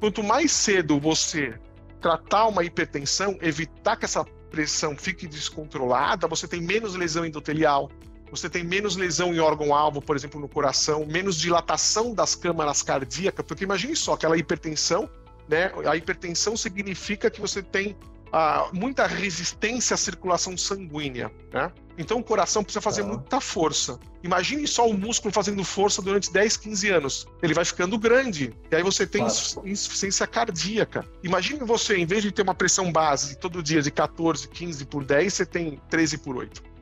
Quanto 0.00 0.22
mais 0.22 0.52
cedo 0.52 0.98
você 0.98 1.58
tratar 2.00 2.46
uma 2.46 2.64
hipertensão, 2.64 3.38
evitar 3.40 3.96
que 3.96 4.04
essa 4.04 4.24
pressão 4.52 4.94
fique 4.96 5.26
descontrolada, 5.26 6.28
você 6.28 6.46
tem 6.46 6.60
menos 6.60 6.94
lesão 6.94 7.24
endotelial, 7.24 7.90
você 8.30 8.48
tem 8.48 8.62
menos 8.62 8.96
lesão 8.96 9.34
em 9.34 9.40
órgão-alvo, 9.40 10.02
por 10.02 10.14
exemplo, 10.14 10.38
no 10.38 10.48
coração, 10.48 11.06
menos 11.06 11.36
dilatação 11.36 12.14
das 12.14 12.34
câmaras 12.34 12.82
cardíacas, 12.82 13.44
porque 13.46 13.64
imagine 13.64 13.96
só 13.96 14.12
aquela 14.12 14.36
hipertensão, 14.36 15.08
né? 15.48 15.72
A 15.86 15.96
hipertensão 15.96 16.56
significa 16.56 17.30
que 17.30 17.40
você 17.40 17.62
tem 17.62 17.96
ah, 18.32 18.68
muita 18.72 19.06
resistência 19.06 19.94
à 19.94 19.96
circulação 19.96 20.56
sanguínea, 20.56 21.30
né? 21.52 21.70
Então 21.98 22.18
o 22.18 22.24
coração 22.24 22.64
precisa 22.64 22.80
fazer 22.80 23.02
ah. 23.02 23.06
muita 23.06 23.40
força. 23.40 24.00
Imagine 24.22 24.66
só 24.66 24.88
o 24.88 24.94
músculo 24.94 25.32
fazendo 25.32 25.62
força 25.62 26.00
durante 26.00 26.32
10, 26.32 26.56
15 26.56 26.88
anos. 26.88 27.26
Ele 27.42 27.52
vai 27.52 27.64
ficando 27.64 27.98
grande. 27.98 28.54
E 28.70 28.76
aí 28.76 28.82
você 28.82 29.06
tem 29.06 29.22
claro. 29.22 29.68
insuficiência 29.68 30.26
cardíaca. 30.26 31.06
Imagine 31.22 31.60
você, 31.60 31.96
em 31.96 32.06
vez 32.06 32.22
de 32.22 32.32
ter 32.32 32.42
uma 32.42 32.54
pressão 32.54 32.90
base 32.90 33.36
todo 33.36 33.62
dia 33.62 33.82
de 33.82 33.90
14, 33.90 34.48
15 34.48 34.86
por 34.86 35.04
10, 35.04 35.34
você 35.34 35.44
tem 35.44 35.78
13 35.90 36.18
por 36.18 36.36
8 36.36 36.72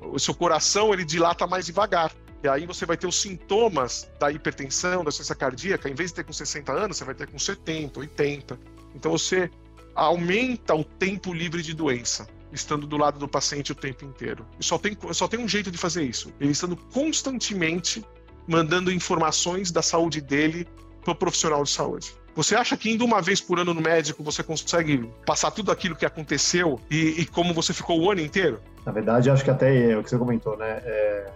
o 0.00 0.18
seu 0.18 0.34
coração 0.34 0.92
ele 0.92 1.04
dilata 1.04 1.46
mais 1.46 1.66
devagar. 1.66 2.12
E 2.42 2.48
aí 2.48 2.66
você 2.66 2.86
vai 2.86 2.96
ter 2.96 3.06
os 3.06 3.20
sintomas 3.20 4.08
da 4.18 4.30
hipertensão, 4.30 5.04
da 5.04 5.10
doença 5.10 5.34
cardíaca, 5.34 5.88
em 5.88 5.94
vez 5.94 6.10
de 6.10 6.16
ter 6.16 6.24
com 6.24 6.32
60 6.32 6.72
anos, 6.72 6.96
você 6.96 7.04
vai 7.04 7.14
ter 7.14 7.26
com 7.26 7.38
70, 7.38 7.98
80. 7.98 8.58
Então 8.94 9.10
você 9.10 9.50
aumenta 9.98 10.74
o 10.74 10.84
tempo 10.84 11.32
livre 11.32 11.62
de 11.62 11.74
doença, 11.74 12.28
estando 12.52 12.86
do 12.86 12.96
lado 12.96 13.18
do 13.18 13.28
paciente 13.28 13.72
o 13.72 13.74
tempo 13.74 14.04
inteiro. 14.04 14.46
E 14.58 14.64
só 14.64 14.78
tem, 14.78 14.96
só 15.12 15.26
tem 15.26 15.40
um 15.40 15.48
jeito 15.48 15.70
de 15.70 15.78
fazer 15.78 16.04
isso, 16.04 16.32
ele 16.40 16.52
estando 16.52 16.76
constantemente 16.76 18.04
mandando 18.46 18.90
informações 18.90 19.70
da 19.70 19.82
saúde 19.82 20.20
dele 20.20 20.66
para 21.02 21.12
o 21.12 21.14
profissional 21.14 21.62
de 21.64 21.70
saúde. 21.70 22.14
Você 22.34 22.54
acha 22.54 22.76
que 22.76 22.88
indo 22.88 23.04
uma 23.04 23.20
vez 23.20 23.40
por 23.40 23.58
ano 23.58 23.74
no 23.74 23.80
médico 23.80 24.22
você 24.22 24.42
consegue 24.42 25.10
passar 25.26 25.50
tudo 25.50 25.72
aquilo 25.72 25.96
que 25.96 26.06
aconteceu 26.06 26.80
e, 26.88 27.20
e 27.20 27.26
como 27.26 27.52
você 27.52 27.74
ficou 27.74 28.00
o 28.00 28.10
ano 28.10 28.20
inteiro? 28.20 28.60
Na 28.86 28.92
verdade, 28.92 29.28
acho 29.28 29.44
que 29.44 29.50
até 29.50 29.90
é 29.90 29.98
o 29.98 30.04
que 30.04 30.08
você 30.08 30.16
comentou, 30.16 30.56
né? 30.56 30.80
É, 30.84 31.26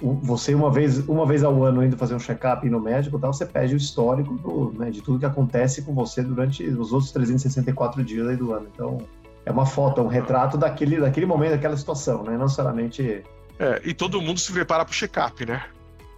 você 0.00 0.54
uma 0.54 0.70
vez, 0.70 0.98
uma 1.08 1.26
vez 1.26 1.44
ao 1.44 1.62
ano 1.62 1.84
indo 1.84 1.96
fazer 1.96 2.14
um 2.14 2.18
check-up 2.18 2.68
no 2.68 2.80
médico, 2.80 3.18
tal, 3.18 3.32
você 3.32 3.44
pede 3.44 3.74
o 3.74 3.76
histórico 3.76 4.34
do, 4.34 4.72
né, 4.78 4.90
de 4.90 5.02
tudo 5.02 5.18
que 5.18 5.26
acontece 5.26 5.82
com 5.82 5.94
você 5.94 6.22
durante 6.22 6.64
os 6.64 6.92
outros 6.92 7.12
364 7.12 8.02
dias 8.02 8.26
aí 8.26 8.36
do 8.36 8.52
ano. 8.52 8.66
Então, 8.74 8.98
é 9.44 9.50
uma 9.50 9.66
foto, 9.66 10.00
é 10.00 10.04
um 10.04 10.08
retrato 10.08 10.56
daquele, 10.56 10.98
daquele 11.00 11.26
momento, 11.26 11.52
daquela 11.52 11.76
situação, 11.76 12.22
né? 12.22 12.32
Não 12.32 12.44
necessariamente. 12.44 13.22
É, 13.58 13.80
e 13.84 13.92
todo 13.92 14.20
mundo 14.20 14.38
se 14.38 14.52
prepara 14.52 14.84
para 14.84 14.92
o 14.92 14.94
check-up, 14.94 15.44
né? 15.44 15.62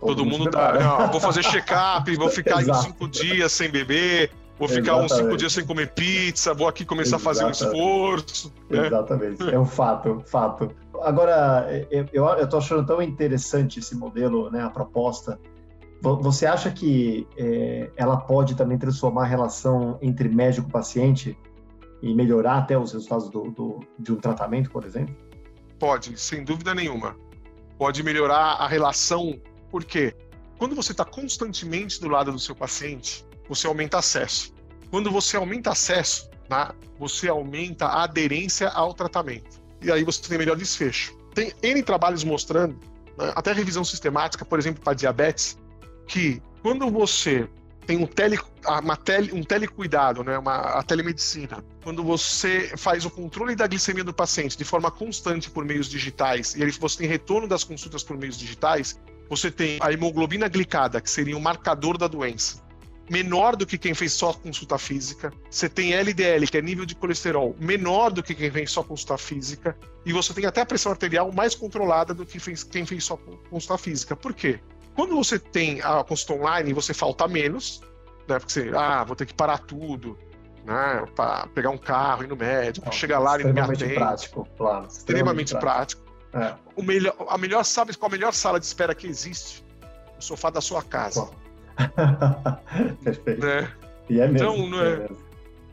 Todo, 0.01 0.17
todo 0.17 0.25
mundo 0.25 0.51
dá. 0.51 0.75
Não, 0.75 1.11
vou 1.11 1.21
fazer 1.21 1.43
check-up, 1.43 2.15
vou 2.17 2.29
ficar 2.31 2.59
aí 2.59 2.75
cinco 2.75 3.09
dias 3.09 3.53
sem 3.53 3.71
beber, 3.71 4.31
vou 4.59 4.69
ficar 4.69 4.81
Exatamente. 4.93 5.13
uns 5.13 5.19
cinco 5.19 5.37
dias 5.37 5.53
sem 5.53 5.65
comer 5.65 5.93
pizza, 5.93 6.55
vou 6.55 6.69
aqui 6.69 6.85
começar 6.85 7.17
Exatamente. 7.17 7.41
a 7.41 7.47
fazer 7.47 7.67
um 7.67 7.71
esforço. 7.71 8.53
Né? 8.69 8.87
Exatamente, 8.87 9.55
é 9.55 9.59
um 9.59 9.67
fato, 9.67 10.23
fato. 10.27 10.71
Agora, 11.03 11.67
eu, 12.13 12.49
tô 12.49 12.59
achando 12.59 12.85
tão 12.87 13.03
interessante 13.03 13.79
esse 13.79 13.95
modelo, 13.95 14.51
né, 14.51 14.63
a 14.63 14.71
proposta. 14.71 15.39
Você 16.01 16.47
acha 16.47 16.71
que 16.71 17.27
é, 17.37 17.91
ela 17.97 18.17
pode 18.17 18.57
também 18.57 18.77
transformar 18.77 19.23
a 19.23 19.27
relação 19.27 19.99
entre 20.03 20.29
médico 20.29 20.69
e 20.69 20.73
paciente 20.73 21.39
e 22.03 22.13
melhorar 22.13 22.59
até 22.59 22.77
os 22.77 22.93
resultados 22.93 23.31
do, 23.31 23.51
do, 23.51 23.81
de 23.99 24.13
um 24.13 24.17
tratamento, 24.17 24.71
por 24.71 24.85
exemplo? 24.85 25.15
Pode, 25.79 26.19
sem 26.19 26.43
dúvida 26.43 26.75
nenhuma. 26.75 27.17
Pode 27.79 28.03
melhorar 28.03 28.57
a 28.57 28.67
relação 28.67 29.41
por 29.71 29.85
quê? 29.85 30.15
Quando 30.59 30.75
você 30.75 30.93
está 30.93 31.05
constantemente 31.05 32.01
do 32.01 32.09
lado 32.09 32.33
do 32.33 32.39
seu 32.39 32.55
paciente, 32.55 33.25
você 33.49 33.67
aumenta 33.67 33.99
acesso. 33.99 34.53
Quando 34.91 35.11
você 35.11 35.37
aumenta 35.37 35.71
acesso, 35.71 36.29
né, 36.51 36.69
você 36.99 37.29
aumenta 37.29 37.87
a 37.87 38.03
aderência 38.03 38.69
ao 38.69 38.93
tratamento. 38.93 39.62
E 39.83 39.91
aí 39.91 40.05
você 40.05 40.23
tem 40.23 40.39
melhor 40.39 40.57
desfecho. 40.57 41.17
Tem 41.35 41.53
N 41.63 41.83
trabalhos 41.83 42.25
mostrando, 42.25 42.77
né, 43.19 43.33
até 43.35 43.53
revisão 43.53 43.85
sistemática, 43.85 44.45
por 44.45 44.59
exemplo, 44.59 44.83
para 44.83 44.95
diabetes, 44.95 45.59
que 46.07 46.41
quando 46.63 46.91
você 46.91 47.49
tem 47.87 47.97
um, 47.99 48.07
tele, 48.07 48.39
uma 48.65 48.97
tele, 48.97 49.33
um 49.33 49.43
telecuidado, 49.43 50.23
né, 50.23 50.39
uma, 50.39 50.57
a 50.79 50.83
telemedicina, 50.83 51.65
quando 51.83 52.03
você 52.05 52.73
faz 52.77 53.05
o 53.05 53.11
controle 53.11 53.57
da 53.57 53.67
glicemia 53.67 54.05
do 54.05 54.15
paciente 54.15 54.57
de 54.57 54.65
forma 54.65 54.91
constante 54.91 55.51
por 55.51 55.65
meios 55.65 55.89
digitais, 55.89 56.55
e 56.55 56.63
aí 56.63 56.71
você 56.71 56.99
tem 56.99 57.09
retorno 57.09 57.49
das 57.49 57.65
consultas 57.65 58.03
por 58.03 58.17
meios 58.17 58.39
digitais, 58.39 59.01
você 59.29 59.51
tem 59.51 59.79
a 59.81 59.93
hemoglobina 59.93 60.49
glicada, 60.49 61.01
que 61.01 61.11
seria 61.11 61.37
um 61.37 61.41
marcador 61.41 61.99
da 61.99 62.07
doença, 62.07 62.63
menor 63.13 63.57
do 63.57 63.67
que 63.67 63.77
quem 63.77 63.93
fez 63.93 64.15
só 64.15 64.33
consulta 64.33 64.79
física. 64.79 65.31
Você 65.51 65.69
tem 65.69 65.93
LDL, 65.93 66.47
que 66.47 66.57
é 66.57 66.63
nível 66.63 66.87
de 66.87 66.95
colesterol, 66.95 67.55
menor 67.61 68.11
do 68.11 68.23
que 68.23 68.35
quem 68.35 68.51
fez 68.51 68.71
só 68.71 68.83
consulta 68.83 69.19
física. 69.19 69.77
E 70.07 70.15
você 70.15 70.33
tem 70.33 70.47
até 70.47 70.63
a 70.63 70.67
pressão 70.67 70.91
arterial 70.91 71.31
mais 71.31 71.55
controlada 71.55 72.15
do 72.15 72.25
que 72.25 72.39
fez, 72.39 72.65
quem 72.65 72.87
fez 72.87 73.05
só 73.05 73.19
consulta 73.51 73.77
física. 73.77 74.17
Por 74.17 74.33
quê? 74.33 74.59
Quando 74.95 75.15
você 75.15 75.39
tem 75.39 75.83
a 75.83 76.03
consulta 76.03 76.43
online, 76.43 76.73
você 76.73 76.95
falta 76.95 77.29
menos, 77.29 77.83
né? 78.27 78.39
Porque 78.39 78.53
você, 78.53 78.73
ah, 78.75 79.05
vou 79.05 79.15
ter 79.15 79.27
que 79.27 79.35
parar 79.35 79.59
tudo, 79.59 80.19
né? 80.65 81.05
Para 81.15 81.47
pegar 81.49 81.69
um 81.69 81.79
carro, 81.79 82.25
ir 82.25 82.29
no 82.29 82.37
médico, 82.37 82.87
Não, 82.87 82.93
chegar 82.93 83.19
lá 83.19 83.39
e 83.39 83.45
me 83.45 83.61
atende. 83.61 83.95
Prático, 83.95 84.49
claro. 84.57 84.87
Extremamente, 84.87 85.53
extremamente 85.53 85.59
prático. 85.59 86.03
prático. 86.31 86.59
É. 86.59 86.81
O 86.81 86.83
melhor, 86.83 87.15
a 87.29 87.37
melhor, 87.37 87.63
sabe 87.63 87.95
qual 87.95 88.09
a 88.09 88.13
melhor 88.13 88.33
sala 88.33 88.59
de 88.59 88.65
espera 88.65 88.95
que 88.95 89.07
existe? 89.07 89.63
O 90.19 90.23
sofá 90.23 90.49
da 90.49 90.63
sua 90.63 90.83
casa. 90.83 91.29
Perfeito. 93.03 93.41
Né? 93.41 93.73
E 94.09 94.21
é 94.21 94.27
então, 94.27 94.59
mesmo, 94.59 94.81
é, 94.81 95.09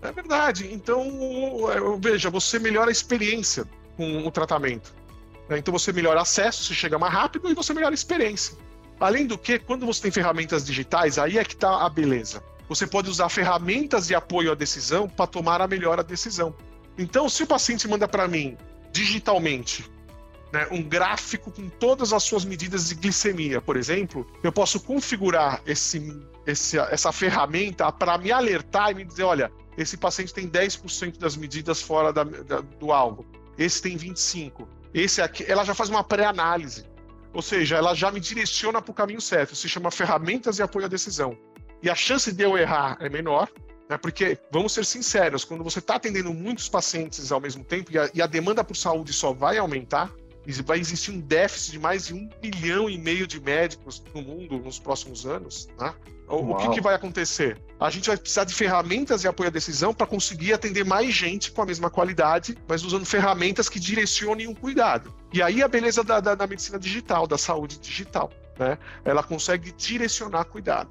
é, 0.02 0.08
é, 0.08 0.12
verdade. 0.12 0.70
Então, 0.72 1.06
veja, 2.00 2.30
você 2.30 2.60
melhora 2.60 2.90
a 2.90 2.92
experiência 2.92 3.66
com 3.98 4.26
o 4.26 4.32
tratamento. 4.32 4.94
Né? 5.48 5.58
Então, 5.58 5.72
você 5.72 5.92
melhora 5.92 6.22
acesso, 6.22 6.64
você 6.64 6.74
chega 6.74 6.98
mais 6.98 7.14
rápido 7.14 7.50
e 7.50 7.54
você 7.54 7.74
melhora 7.74 7.94
a 7.94 7.96
experiência. 7.96 8.58
Além 9.00 9.26
do 9.26 9.38
que, 9.38 9.60
quando 9.60 9.86
você 9.86 10.02
tem 10.02 10.12
ferramentas 10.12 10.66
digitais, 10.66 11.18
aí 11.18 11.38
é 11.38 11.44
que 11.44 11.54
está 11.54 11.86
a 11.86 11.90
beleza. 11.90 12.44
Você 12.68 12.86
pode 12.86 13.10
usar 13.10 13.30
ferramentas 13.30 14.08
de 14.08 14.14
apoio 14.14 14.52
à 14.52 14.56
decisão 14.56 15.08
para 15.08 15.26
tomar 15.26 15.62
a 15.62 15.68
melhor 15.68 16.04
decisão. 16.04 16.54
Então, 16.98 17.30
se 17.30 17.44
o 17.44 17.48
paciente 17.48 17.88
manda 17.88 18.08
para 18.08 18.28
mim 18.28 18.58
digitalmente 18.92 19.90
né, 20.52 20.68
um 20.72 20.82
gráfico 20.82 21.52
com 21.52 21.70
todas 21.70 22.12
as 22.12 22.24
suas 22.24 22.44
medidas 22.44 22.90
de 22.90 22.96
glicemia, 22.96 23.62
por 23.62 23.78
exemplo, 23.78 24.26
eu 24.44 24.52
posso 24.52 24.80
configurar 24.80 25.62
esse, 25.66 26.22
esse 26.46 26.78
essa 26.78 27.12
ferramenta 27.12 27.92
para 27.92 28.18
me 28.18 28.32
alertar 28.32 28.92
e 28.92 28.96
me 28.96 29.06
dizer: 29.06 29.24
olha, 29.24 29.52
esse 29.78 29.96
paciente 29.96 30.34
tem 30.34 30.50
10% 30.50 31.18
das 31.18 31.36
medidas 31.36 31.82
fora 31.82 32.12
da, 32.12 32.24
da, 32.24 32.62
do 32.62 32.92
alvo, 32.92 33.26
esse 33.58 33.82
tem 33.82 33.98
25%, 33.98 34.68
esse 34.94 35.22
aqui. 35.22 35.46
Ela 35.48 35.64
já 35.64 35.76
faz 35.76 35.90
uma 35.90 36.04
pré-análise, 36.04 36.86
ou 37.32 37.42
seja, 37.42 37.78
ela 37.78 37.94
já 37.94 38.12
me 38.12 38.20
direciona 38.20 38.82
para 38.82 38.92
o 38.92 38.96
caminho 38.96 39.22
certo. 39.22 39.56
Se 39.56 39.70
chama 39.70 39.92
ferramentas 39.92 40.56
de 40.56 40.64
apoio 40.64 40.86
à 40.86 40.90
decisão. 40.90 41.38
E 41.82 41.90
a 41.90 41.96
chance 41.96 42.32
de 42.32 42.44
eu 42.44 42.58
errar 42.58 42.98
é 43.00 43.08
menor, 43.08 43.50
né, 43.90 43.98
porque, 43.98 44.38
vamos 44.52 44.74
ser 44.74 44.86
sinceros, 44.86 45.46
quando 45.46 45.64
você 45.64 45.80
está 45.80 45.96
atendendo 45.96 46.34
muitos 46.34 46.68
pacientes 46.68 47.32
ao 47.32 47.40
mesmo 47.40 47.64
tempo 47.64 47.92
e 47.92 47.98
a, 47.98 48.10
e 48.14 48.22
a 48.22 48.28
demanda 48.28 48.64
por 48.64 48.76
saúde 48.76 49.14
só 49.14 49.32
vai 49.32 49.58
aumentar, 49.58 50.12
vai 50.58 50.80
existir 50.80 51.12
um 51.12 51.20
déficit 51.20 51.74
de 51.74 51.80
mais 51.80 52.08
de 52.08 52.14
um 52.14 52.28
bilhão 52.42 52.90
e 52.90 52.98
meio 52.98 53.28
de 53.28 53.40
médicos 53.40 54.04
no 54.14 54.22
mundo 54.22 54.58
nos 54.58 54.80
próximos 54.80 55.26
anos. 55.26 55.68
Né? 55.80 55.94
O, 56.28 56.56
que, 56.56 56.70
que, 56.70 56.82
vai 56.82 56.94
acontecer? 56.94 57.60
A 57.80 57.90
gente 57.90 58.08
vai 58.08 58.16
precisar 58.16 58.44
de 58.44 58.54
ferramentas 58.54 59.22
de 59.22 59.28
apoio 59.28 59.50
à 59.50 59.52
decisão 59.52 59.94
para 59.94 60.06
conseguir 60.06 60.54
atender 60.54 60.86
mais 60.86 61.14
gente 61.14 61.52
com 61.52 61.62
a 61.62 61.66
mesma 61.66 61.90
qualidade, 61.90 62.56
mas 62.68 62.84
usando 62.84 63.06
ferramentas 63.06 63.68
que 63.68 63.80
direcionem 63.80 64.48
o 64.48 64.56
cuidado. 64.56 65.14
E 65.34 65.42
aí 65.42 65.64
a 65.64 65.68
beleza 65.68 66.04
da, 66.04 66.20
da, 66.20 66.36
da 66.36 66.48
medicina 66.48 66.78
digital, 66.78 67.26
da 67.26 67.38
saúde 67.38 67.80
digital. 67.80 68.32
Né? 68.60 68.78
Ela 69.04 69.24
consegue 69.24 69.72
direcionar 69.72 70.46
cuidado. 70.46 70.90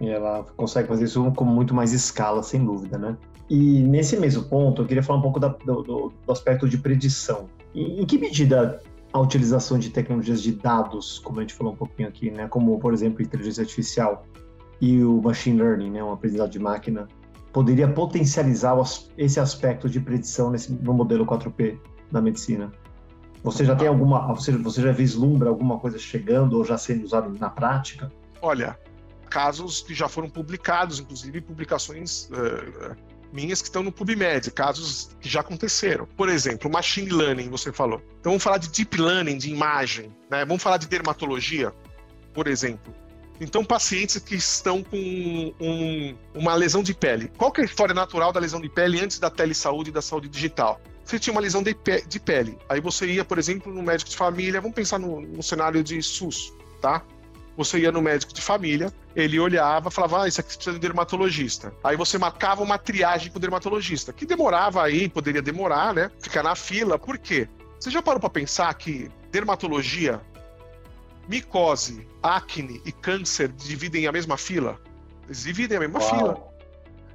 E 0.00 0.08
ela 0.08 0.44
consegue 0.56 0.88
fazer 0.88 1.04
isso 1.04 1.30
com 1.32 1.44
muito 1.44 1.74
mais 1.74 1.92
escala, 1.92 2.42
sem 2.42 2.64
dúvida, 2.64 2.96
né? 2.96 3.16
E 3.50 3.80
nesse 3.82 4.16
mesmo 4.16 4.44
ponto, 4.44 4.82
eu 4.82 4.86
queria 4.86 5.02
falar 5.02 5.18
um 5.18 5.22
pouco 5.22 5.40
da, 5.40 5.48
do, 5.48 5.82
do, 5.82 6.12
aspecto 6.32 6.68
de 6.68 6.78
predição. 6.78 7.48
Em 7.78 8.04
que 8.04 8.18
medida 8.18 8.82
a 9.12 9.20
utilização 9.20 9.78
de 9.78 9.90
tecnologias 9.90 10.42
de 10.42 10.52
dados, 10.52 11.20
como 11.20 11.38
a 11.38 11.42
gente 11.42 11.54
falou 11.54 11.72
um 11.72 11.76
pouquinho 11.76 12.08
aqui, 12.08 12.30
né, 12.30 12.48
como 12.48 12.78
por 12.78 12.92
exemplo 12.92 13.22
inteligência 13.22 13.62
artificial 13.62 14.26
e 14.80 15.02
o 15.04 15.22
machine 15.22 15.60
learning, 15.60 15.90
né, 15.92 16.02
uma 16.02 16.14
aprendizado 16.14 16.50
de 16.50 16.58
máquina, 16.58 17.06
poderia 17.52 17.88
potencializar 17.88 18.76
esse 19.16 19.38
aspecto 19.38 19.88
de 19.88 20.00
predição 20.00 20.50
nesse, 20.50 20.72
no 20.72 20.92
modelo 20.92 21.24
4P 21.24 21.78
da 22.10 22.20
medicina? 22.20 22.72
Você 23.44 23.64
já 23.64 23.76
tem 23.76 23.86
alguma, 23.86 24.34
você, 24.34 24.52
você 24.52 24.82
já 24.82 24.92
vislumbra 24.92 25.48
alguma 25.48 25.78
coisa 25.78 25.98
chegando 25.98 26.56
ou 26.56 26.64
já 26.64 26.76
sendo 26.76 27.04
usado 27.04 27.30
na 27.38 27.48
prática? 27.48 28.10
Olha, 28.42 28.76
casos 29.30 29.82
que 29.82 29.94
já 29.94 30.08
foram 30.08 30.28
publicados, 30.28 30.98
inclusive 30.98 31.40
publicações 31.40 32.28
uh, 32.30 32.96
minhas 33.32 33.60
que 33.60 33.68
estão 33.68 33.82
no 33.82 33.92
PubMed, 33.92 34.50
casos 34.50 35.10
que 35.20 35.28
já 35.28 35.40
aconteceram. 35.40 36.06
Por 36.16 36.28
exemplo, 36.28 36.70
machine 36.70 37.10
learning, 37.10 37.48
você 37.48 37.72
falou. 37.72 38.02
Então 38.20 38.32
vamos 38.32 38.42
falar 38.42 38.58
de 38.58 38.68
deep 38.68 39.00
learning, 39.00 39.38
de 39.38 39.50
imagem, 39.50 40.14
né? 40.30 40.44
Vamos 40.44 40.62
falar 40.62 40.76
de 40.76 40.86
dermatologia, 40.86 41.72
por 42.32 42.46
exemplo. 42.46 42.94
Então, 43.40 43.64
pacientes 43.64 44.18
que 44.18 44.34
estão 44.34 44.82
com 44.82 45.54
um, 45.60 46.16
uma 46.34 46.54
lesão 46.54 46.82
de 46.82 46.92
pele. 46.92 47.30
Qual 47.36 47.52
é 47.56 47.60
a 47.60 47.64
história 47.64 47.94
natural 47.94 48.32
da 48.32 48.40
lesão 48.40 48.60
de 48.60 48.68
pele 48.68 49.00
antes 49.00 49.18
da 49.18 49.30
telesaúde 49.30 49.90
e 49.90 49.92
da 49.92 50.02
saúde 50.02 50.28
digital? 50.28 50.80
Você 51.04 51.18
tinha 51.18 51.32
uma 51.32 51.40
lesão 51.40 51.62
de, 51.62 51.74
pe 51.74 52.04
de 52.06 52.18
pele. 52.18 52.58
Aí 52.68 52.80
você 52.80 53.06
ia, 53.06 53.24
por 53.24 53.38
exemplo, 53.38 53.72
no 53.72 53.82
médico 53.82 54.10
de 54.10 54.16
família. 54.16 54.60
Vamos 54.60 54.74
pensar 54.74 54.98
no, 54.98 55.20
no 55.20 55.42
cenário 55.42 55.82
de 55.84 56.02
SUS, 56.02 56.52
tá? 56.82 57.02
Você 57.58 57.80
ia 57.80 57.90
no 57.90 58.00
médico 58.00 58.32
de 58.32 58.40
família, 58.40 58.92
ele 59.16 59.40
olhava, 59.40 59.90
falava, 59.90 60.22
ah, 60.22 60.28
isso 60.28 60.40
aqui 60.40 60.54
precisa 60.54 60.74
de 60.74 60.78
dermatologista. 60.78 61.74
Aí 61.82 61.96
você 61.96 62.16
marcava 62.16 62.62
uma 62.62 62.78
triagem 62.78 63.32
com 63.32 63.38
o 63.38 63.40
dermatologista, 63.40 64.12
que 64.12 64.24
demorava 64.24 64.80
aí, 64.80 65.08
poderia 65.08 65.42
demorar, 65.42 65.92
né? 65.92 66.08
Ficar 66.20 66.44
na 66.44 66.54
fila. 66.54 67.00
Por 67.00 67.18
quê? 67.18 67.48
Você 67.80 67.90
já 67.90 68.00
parou 68.00 68.20
para 68.20 68.30
pensar 68.30 68.72
que 68.74 69.10
dermatologia, 69.32 70.20
micose, 71.28 72.06
acne 72.22 72.80
e 72.86 72.92
câncer 72.92 73.48
dividem 73.48 74.06
a 74.06 74.12
mesma 74.12 74.36
fila? 74.36 74.78
Eles 75.26 75.42
dividem 75.42 75.78
a 75.78 75.80
mesma 75.80 75.98
Uau. 75.98 76.10
fila. 76.10 76.48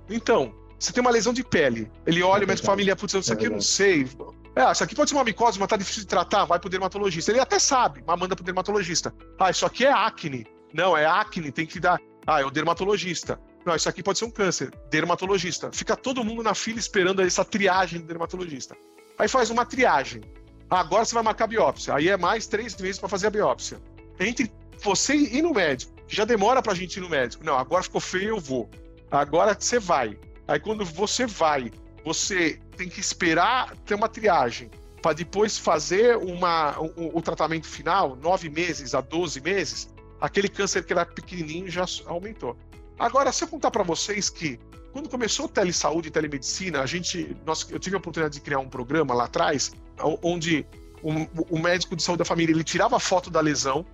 Então, 0.09 0.53
você 0.77 0.91
tem 0.91 0.99
uma 0.99 1.09
lesão 1.09 1.31
de 1.31 1.45
pele. 1.45 1.89
Ele 2.05 2.21
olha, 2.21 2.43
é 2.43 2.43
o 2.43 2.47
médico 2.49 2.65
de 2.65 2.69
família, 2.69 2.97
putz, 2.97 3.13
isso 3.13 3.31
aqui 3.31 3.45
é 3.45 3.47
eu 3.47 3.51
não 3.51 3.61
sei. 3.61 4.09
É, 4.55 4.71
isso 4.71 4.83
aqui 4.83 4.95
pode 4.95 5.09
ser 5.09 5.15
uma 5.15 5.23
micose, 5.23 5.59
mas 5.59 5.67
tá 5.67 5.75
difícil 5.75 6.01
de 6.01 6.07
tratar, 6.07 6.45
vai 6.45 6.59
pro 6.59 6.69
dermatologista. 6.69 7.31
Ele 7.31 7.39
até 7.39 7.57
sabe, 7.57 8.03
mas 8.05 8.19
manda 8.19 8.35
pro 8.35 8.45
dermatologista. 8.45 9.13
Ah, 9.39 9.49
isso 9.49 9.65
aqui 9.65 9.85
é 9.85 9.91
acne. 9.91 10.45
Não, 10.73 10.95
é 10.95 11.05
acne, 11.05 11.51
tem 11.51 11.65
que 11.65 11.79
dar. 11.79 11.99
Ah, 12.25 12.41
é 12.41 12.45
o 12.45 12.51
dermatologista. 12.51 13.39
Não, 13.65 13.75
isso 13.75 13.89
aqui 13.89 14.03
pode 14.03 14.19
ser 14.19 14.25
um 14.25 14.31
câncer. 14.31 14.71
Dermatologista. 14.89 15.71
Fica 15.71 15.95
todo 15.95 16.23
mundo 16.23 16.43
na 16.43 16.53
fila 16.53 16.77
esperando 16.77 17.21
essa 17.21 17.43
triagem 17.43 18.01
do 18.01 18.05
dermatologista. 18.05 18.75
Aí 19.17 19.27
faz 19.27 19.49
uma 19.49 19.65
triagem. 19.65 20.21
Ah, 20.69 20.79
agora 20.79 21.05
você 21.05 21.15
vai 21.15 21.23
marcar 21.23 21.47
biópsia. 21.47 21.95
Aí 21.95 22.09
é 22.09 22.17
mais 22.17 22.45
três 22.45 22.75
meses 22.75 22.99
para 22.99 23.09
fazer 23.09 23.27
a 23.27 23.31
biópsia. 23.31 23.81
Entre 24.19 24.51
você 24.83 25.15
ir 25.15 25.41
no 25.41 25.53
médico, 25.53 25.93
já 26.07 26.25
demora 26.25 26.61
pra 26.61 26.73
gente 26.73 26.97
ir 26.97 27.01
no 27.01 27.09
médico. 27.09 27.43
Não, 27.43 27.57
agora 27.57 27.83
ficou 27.83 28.01
feio, 28.01 28.29
eu 28.29 28.39
vou. 28.39 28.69
Agora 29.09 29.55
você 29.57 29.79
vai. 29.79 30.17
Aí 30.47 30.59
quando 30.59 30.83
você 30.85 31.25
vai 31.25 31.71
você 32.03 32.59
tem 32.75 32.89
que 32.89 32.99
esperar 32.99 33.75
ter 33.85 33.95
uma 33.95 34.09
triagem 34.09 34.69
para 35.01 35.13
depois 35.13 35.57
fazer 35.57 36.17
uma, 36.17 36.79
o, 36.79 37.17
o, 37.17 37.21
tratamento 37.21 37.67
final, 37.67 38.15
nove 38.15 38.49
meses 38.49 38.95
a 38.95 39.01
12 39.01 39.41
meses, 39.41 39.93
aquele 40.19 40.47
câncer 40.47 40.83
que 40.85 40.93
era 40.93 41.05
pequenininho 41.05 41.69
já 41.69 41.85
aumentou. 42.05 42.57
Agora, 42.97 43.31
se 43.31 43.43
eu 43.43 43.47
contar 43.47 43.69
para 43.69 43.83
vocês 43.83 44.29
que 44.29 44.59
quando 44.93 45.09
começou 45.09 45.47
telesaúde 45.49 46.07
e 46.07 46.11
telemedicina, 46.11 46.81
a 46.81 46.85
gente, 46.85 47.35
nós, 47.45 47.67
eu 47.69 47.79
tive 47.79 47.95
a 47.95 47.99
oportunidade 47.99 48.35
de 48.35 48.41
criar 48.41 48.59
um 48.59 48.69
programa 48.69 49.13
lá 49.13 49.25
atrás, 49.25 49.73
onde 50.21 50.65
o, 51.01 51.55
o 51.55 51.59
médico 51.59 51.95
de 51.95 52.03
saúde 52.03 52.19
da 52.19 52.25
família 52.25 52.53
ele 52.53 52.63
tirava 52.63 52.95
a 52.95 52.99
foto 52.99 53.29
da 53.29 53.41
lesão, 53.41 53.85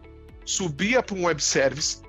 subia 0.45 1.01
para 1.01 1.15
um 1.15 1.25
web 1.25 1.41
service, 1.41 2.01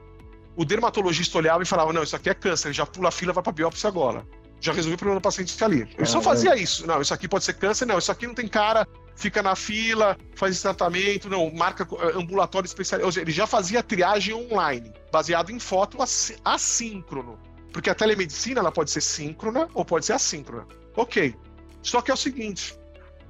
o 0.57 0.65
dermatologista 0.65 1.39
olhava 1.39 1.63
e 1.63 1.67
falava: 1.67 1.93
Não, 1.93 2.03
isso 2.03 2.17
aqui 2.17 2.29
é 2.29 2.35
câncer, 2.35 2.73
já 2.73 2.85
pula 2.85 3.09
a 3.09 3.13
fila, 3.13 3.33
vai 3.33 3.43
para 3.43 3.53
biópsia 3.53 3.89
agora 3.89 4.27
já 4.61 4.73
resolvi 4.73 4.95
o 4.95 4.99
problema 4.99 5.19
do 5.19 5.23
paciente 5.23 5.65
ali. 5.65 5.89
Ele 5.97 6.07
só 6.07 6.21
fazia 6.21 6.55
isso. 6.55 6.87
Não, 6.87 7.01
isso 7.01 7.15
aqui 7.15 7.27
pode 7.27 7.45
ser 7.45 7.55
câncer, 7.55 7.87
não, 7.87 7.99
isso 7.99 8.13
aqui 8.13 8.27
não 8.27 8.35
tem 8.35 8.47
cara, 8.47 8.87
fica 9.17 9.43
na 9.43 9.57
fila, 9.57 10.17
faz 10.37 10.53
esse 10.53 10.63
tratamento, 10.63 11.29
não, 11.31 11.51
marca 11.51 11.89
eh, 11.91 12.13
ambulatório 12.15 12.67
especial. 12.67 13.01
Ele 13.17 13.33
já 13.33 13.47
fazia 13.47 13.83
triagem 13.83 14.35
online, 14.35 14.93
baseado 15.11 15.51
em 15.51 15.59
foto 15.59 15.99
assíncrono. 16.45 17.39
Porque 17.73 17.89
a 17.89 17.95
telemedicina 17.95 18.61
ela 18.61 18.71
pode 18.71 18.91
ser 18.91 19.01
síncrona 19.01 19.69
ou 19.73 19.85
pode 19.85 20.05
ser 20.05 20.13
assíncrona. 20.13 20.67
Ok. 20.95 21.35
Só 21.83 22.03
que 22.03 22.11
é 22.11 22.15
o 22.15 22.17
seguinte: 22.17 22.77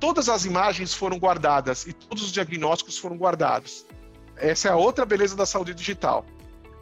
todas 0.00 0.28
as 0.28 0.44
imagens 0.44 0.92
foram 0.92 1.18
guardadas 1.18 1.86
e 1.86 1.92
todos 1.92 2.24
os 2.24 2.32
diagnósticos 2.32 2.98
foram 2.98 3.16
guardados. 3.16 3.86
Essa 4.36 4.68
é 4.68 4.70
a 4.72 4.76
outra 4.76 5.04
beleza 5.04 5.36
da 5.36 5.46
saúde 5.46 5.74
digital. 5.74 6.24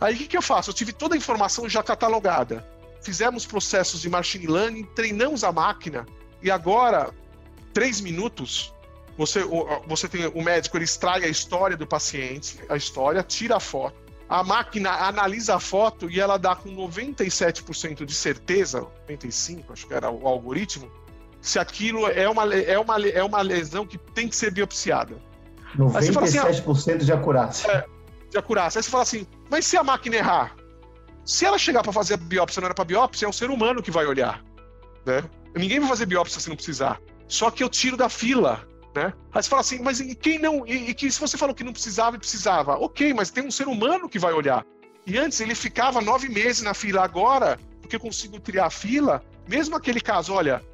Aí 0.01 0.15
o 0.15 0.17
que, 0.17 0.29
que 0.29 0.37
eu 0.37 0.43
faço? 0.43 0.71
Eu 0.71 0.75
tive 0.75 0.93
toda 0.93 1.17
a 1.17 1.19
informação 1.19 1.69
já 1.69 1.83
catalogada 1.83 2.65
fizemos 3.03 3.47
processos 3.47 4.01
de 4.01 4.09
machine 4.09 4.47
learning, 4.47 4.85
treinamos 4.95 5.45
a 5.45 5.53
máquina 5.53 6.07
e 6.43 6.51
agora, 6.51 7.11
três 7.73 8.01
minutos, 8.01 8.73
você, 9.17 9.43
você 9.87 10.09
tem 10.09 10.27
o 10.27 10.43
médico, 10.43 10.77
ele 10.77 10.85
extrai 10.85 11.25
a 11.25 11.29
história 11.29 11.77
do 11.77 11.87
paciente, 11.87 12.59
a 12.69 12.77
história, 12.77 13.23
tira 13.23 13.57
a 13.57 13.61
foto, 13.61 13.97
a 14.29 14.45
máquina 14.45 14.91
analisa 14.91 15.57
a 15.57 15.61
foto 15.61 16.11
e 16.11 16.21
ela 16.21 16.37
dá 16.37 16.55
com 16.55 16.69
97% 16.71 18.05
de 18.05 18.15
certeza, 18.15 18.87
95%, 19.09 19.65
acho 19.71 19.87
que 19.87 19.95
era 19.95 20.11
o 20.11 20.27
algoritmo, 20.27 20.91
se 21.41 21.59
aquilo 21.59 22.07
é 22.07 22.29
uma, 22.29 22.55
é 22.55 22.79
uma, 22.79 23.09
é 23.09 23.23
uma 23.23 23.41
lesão 23.41 23.87
que 23.87 23.97
tem 23.97 24.29
que 24.29 24.37
ser 24.37 24.53
biopsiada. 24.53 25.17
97% 25.77 26.71
assim, 26.71 26.97
de 26.99 27.13
acurácia. 27.13 27.71
É, 27.71 27.87
de 28.31 28.39
acurácia. 28.39 28.79
Aí 28.79 28.83
você 28.83 28.91
fala 28.91 29.03
assim, 29.03 29.27
mas 29.51 29.65
se 29.65 29.77
a 29.77 29.83
máquina 29.83 30.17
errar? 30.17 30.55
Se 31.29 31.45
ela 31.45 31.59
chegar 31.59 31.83
para 31.83 31.93
fazer 31.93 32.15
a 32.15 32.17
biópsia, 32.17 32.59
não 32.59 32.69
era 32.69 32.75
para 32.75 32.87
biópsia, 32.87 33.27
é 33.27 33.29
um 33.29 33.33
ser 33.33 33.51
humano 33.51 33.83
que 33.83 33.91
vai 33.91 34.07
olhar, 34.07 34.43
né? 35.05 35.23
Ninguém 35.55 35.79
vai 35.79 35.87
fazer 35.87 36.07
biópsia 36.07 36.41
se 36.41 36.49
não 36.49 36.57
precisar. 36.57 36.99
Só 37.27 37.51
que 37.51 37.63
eu 37.63 37.69
tiro 37.69 37.99
da 37.99 38.09
fila, 38.09 38.67
né? 38.97 39.13
Aí 39.31 39.43
você 39.43 39.49
fala 39.51 39.61
assim, 39.61 39.79
mas 39.83 40.01
e 40.01 40.15
quem 40.15 40.39
não? 40.39 40.67
E, 40.67 40.89
e 40.89 40.95
que 40.95 41.11
se 41.11 41.21
você 41.21 41.37
falou 41.37 41.55
que 41.55 41.63
não 41.63 41.75
precisava 41.75 42.17
e 42.17 42.19
precisava, 42.19 42.79
ok, 42.79 43.13
mas 43.13 43.31
tem 43.31 43.45
um 43.45 43.51
ser 43.51 43.69
humano 43.69 44.09
que 44.09 44.19
vai 44.19 44.33
olhar. 44.33 44.65
E 45.07 45.19
antes 45.19 45.39
ele 45.43 45.55
ficava 45.55 46.01
nove 46.01 46.31
meses 46.31 46.63
na 46.63 46.73
fila, 46.73 47.05
agora, 47.05 47.61
porque 47.83 47.97
eu 47.97 48.01
consigo 48.01 48.41
criar 48.41 48.65
a 48.65 48.71
fila, 48.71 49.23
mesmo 49.47 49.77
aquele 49.77 50.01
caso, 50.01 50.33
olha, 50.33 50.65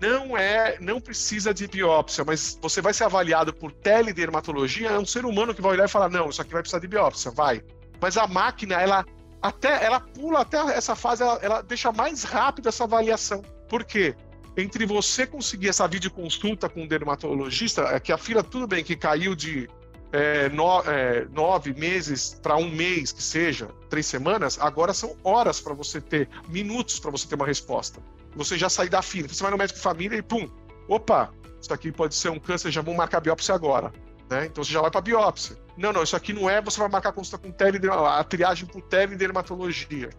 não 0.00 0.38
é, 0.38 0.78
não 0.80 1.00
precisa 1.00 1.52
de 1.52 1.66
biópsia, 1.66 2.22
mas 2.24 2.56
você 2.62 2.80
vai 2.80 2.94
ser 2.94 3.02
avaliado 3.02 3.52
por 3.52 3.72
teledermatologia, 3.72 4.90
é 4.90 4.98
um 4.98 5.06
ser 5.06 5.24
humano 5.24 5.52
que 5.52 5.60
vai 5.60 5.72
olhar 5.72 5.86
e 5.86 5.90
falar, 5.90 6.08
não, 6.08 6.30
isso 6.30 6.40
aqui 6.40 6.52
vai 6.52 6.62
precisar 6.62 6.78
de 6.78 6.86
biópsia, 6.86 7.32
vai. 7.32 7.60
Mas 8.00 8.16
a 8.16 8.28
máquina, 8.28 8.80
ela 8.80 9.04
até 9.44 9.84
ela 9.84 10.00
pula 10.00 10.40
até 10.40 10.56
essa 10.74 10.96
fase, 10.96 11.22
ela, 11.22 11.38
ela 11.42 11.62
deixa 11.62 11.92
mais 11.92 12.24
rápido 12.24 12.66
essa 12.66 12.84
avaliação. 12.84 13.42
Por 13.68 13.84
quê? 13.84 14.16
Entre 14.56 14.86
você 14.86 15.26
conseguir 15.26 15.68
essa 15.68 15.86
videoconsulta 15.86 16.66
com 16.66 16.84
o 16.84 16.88
dermatologista, 16.88 17.82
é 17.82 18.00
que 18.00 18.10
a 18.10 18.16
fila, 18.16 18.42
tudo 18.42 18.66
bem, 18.66 18.82
que 18.82 18.96
caiu 18.96 19.34
de 19.34 19.68
é, 20.12 20.48
no, 20.48 20.80
é, 20.86 21.26
nove 21.30 21.74
meses 21.74 22.40
para 22.42 22.56
um 22.56 22.70
mês, 22.70 23.12
que 23.12 23.22
seja, 23.22 23.68
três 23.90 24.06
semanas, 24.06 24.58
agora 24.58 24.94
são 24.94 25.14
horas 25.22 25.60
para 25.60 25.74
você 25.74 26.00
ter, 26.00 26.26
minutos 26.48 26.98
para 26.98 27.10
você 27.10 27.28
ter 27.28 27.34
uma 27.34 27.46
resposta. 27.46 28.00
Você 28.34 28.56
já 28.56 28.70
sair 28.70 28.88
da 28.88 29.02
fila. 29.02 29.28
Você 29.28 29.42
vai 29.42 29.52
no 29.52 29.58
médico 29.58 29.76
de 29.78 29.82
família 29.82 30.16
e 30.16 30.22
pum, 30.22 30.48
opa, 30.88 31.30
isso 31.60 31.70
aqui 31.70 31.92
pode 31.92 32.14
ser 32.14 32.30
um 32.30 32.38
câncer, 32.38 32.70
já 32.70 32.80
vamos 32.80 32.96
marcar 32.96 33.20
biópsia 33.20 33.54
agora. 33.54 33.92
Né? 34.30 34.46
Então 34.46 34.64
você 34.64 34.72
já 34.72 34.80
vai 34.80 34.90
para 34.90 35.02
biópsia. 35.02 35.54
Não, 35.76 35.92
não, 35.92 36.02
isso 36.02 36.16
aqui 36.16 36.32
não 36.32 36.48
é, 36.48 36.60
você 36.62 36.78
vai 36.78 36.88
marcar 36.88 37.08
a 37.08 37.12
consulta 37.12 37.44
com 37.44 37.52
tele, 37.52 37.80
a 37.90 38.24
triagem 38.24 38.66
por 38.66 38.80
teledermatologia. 38.82 40.10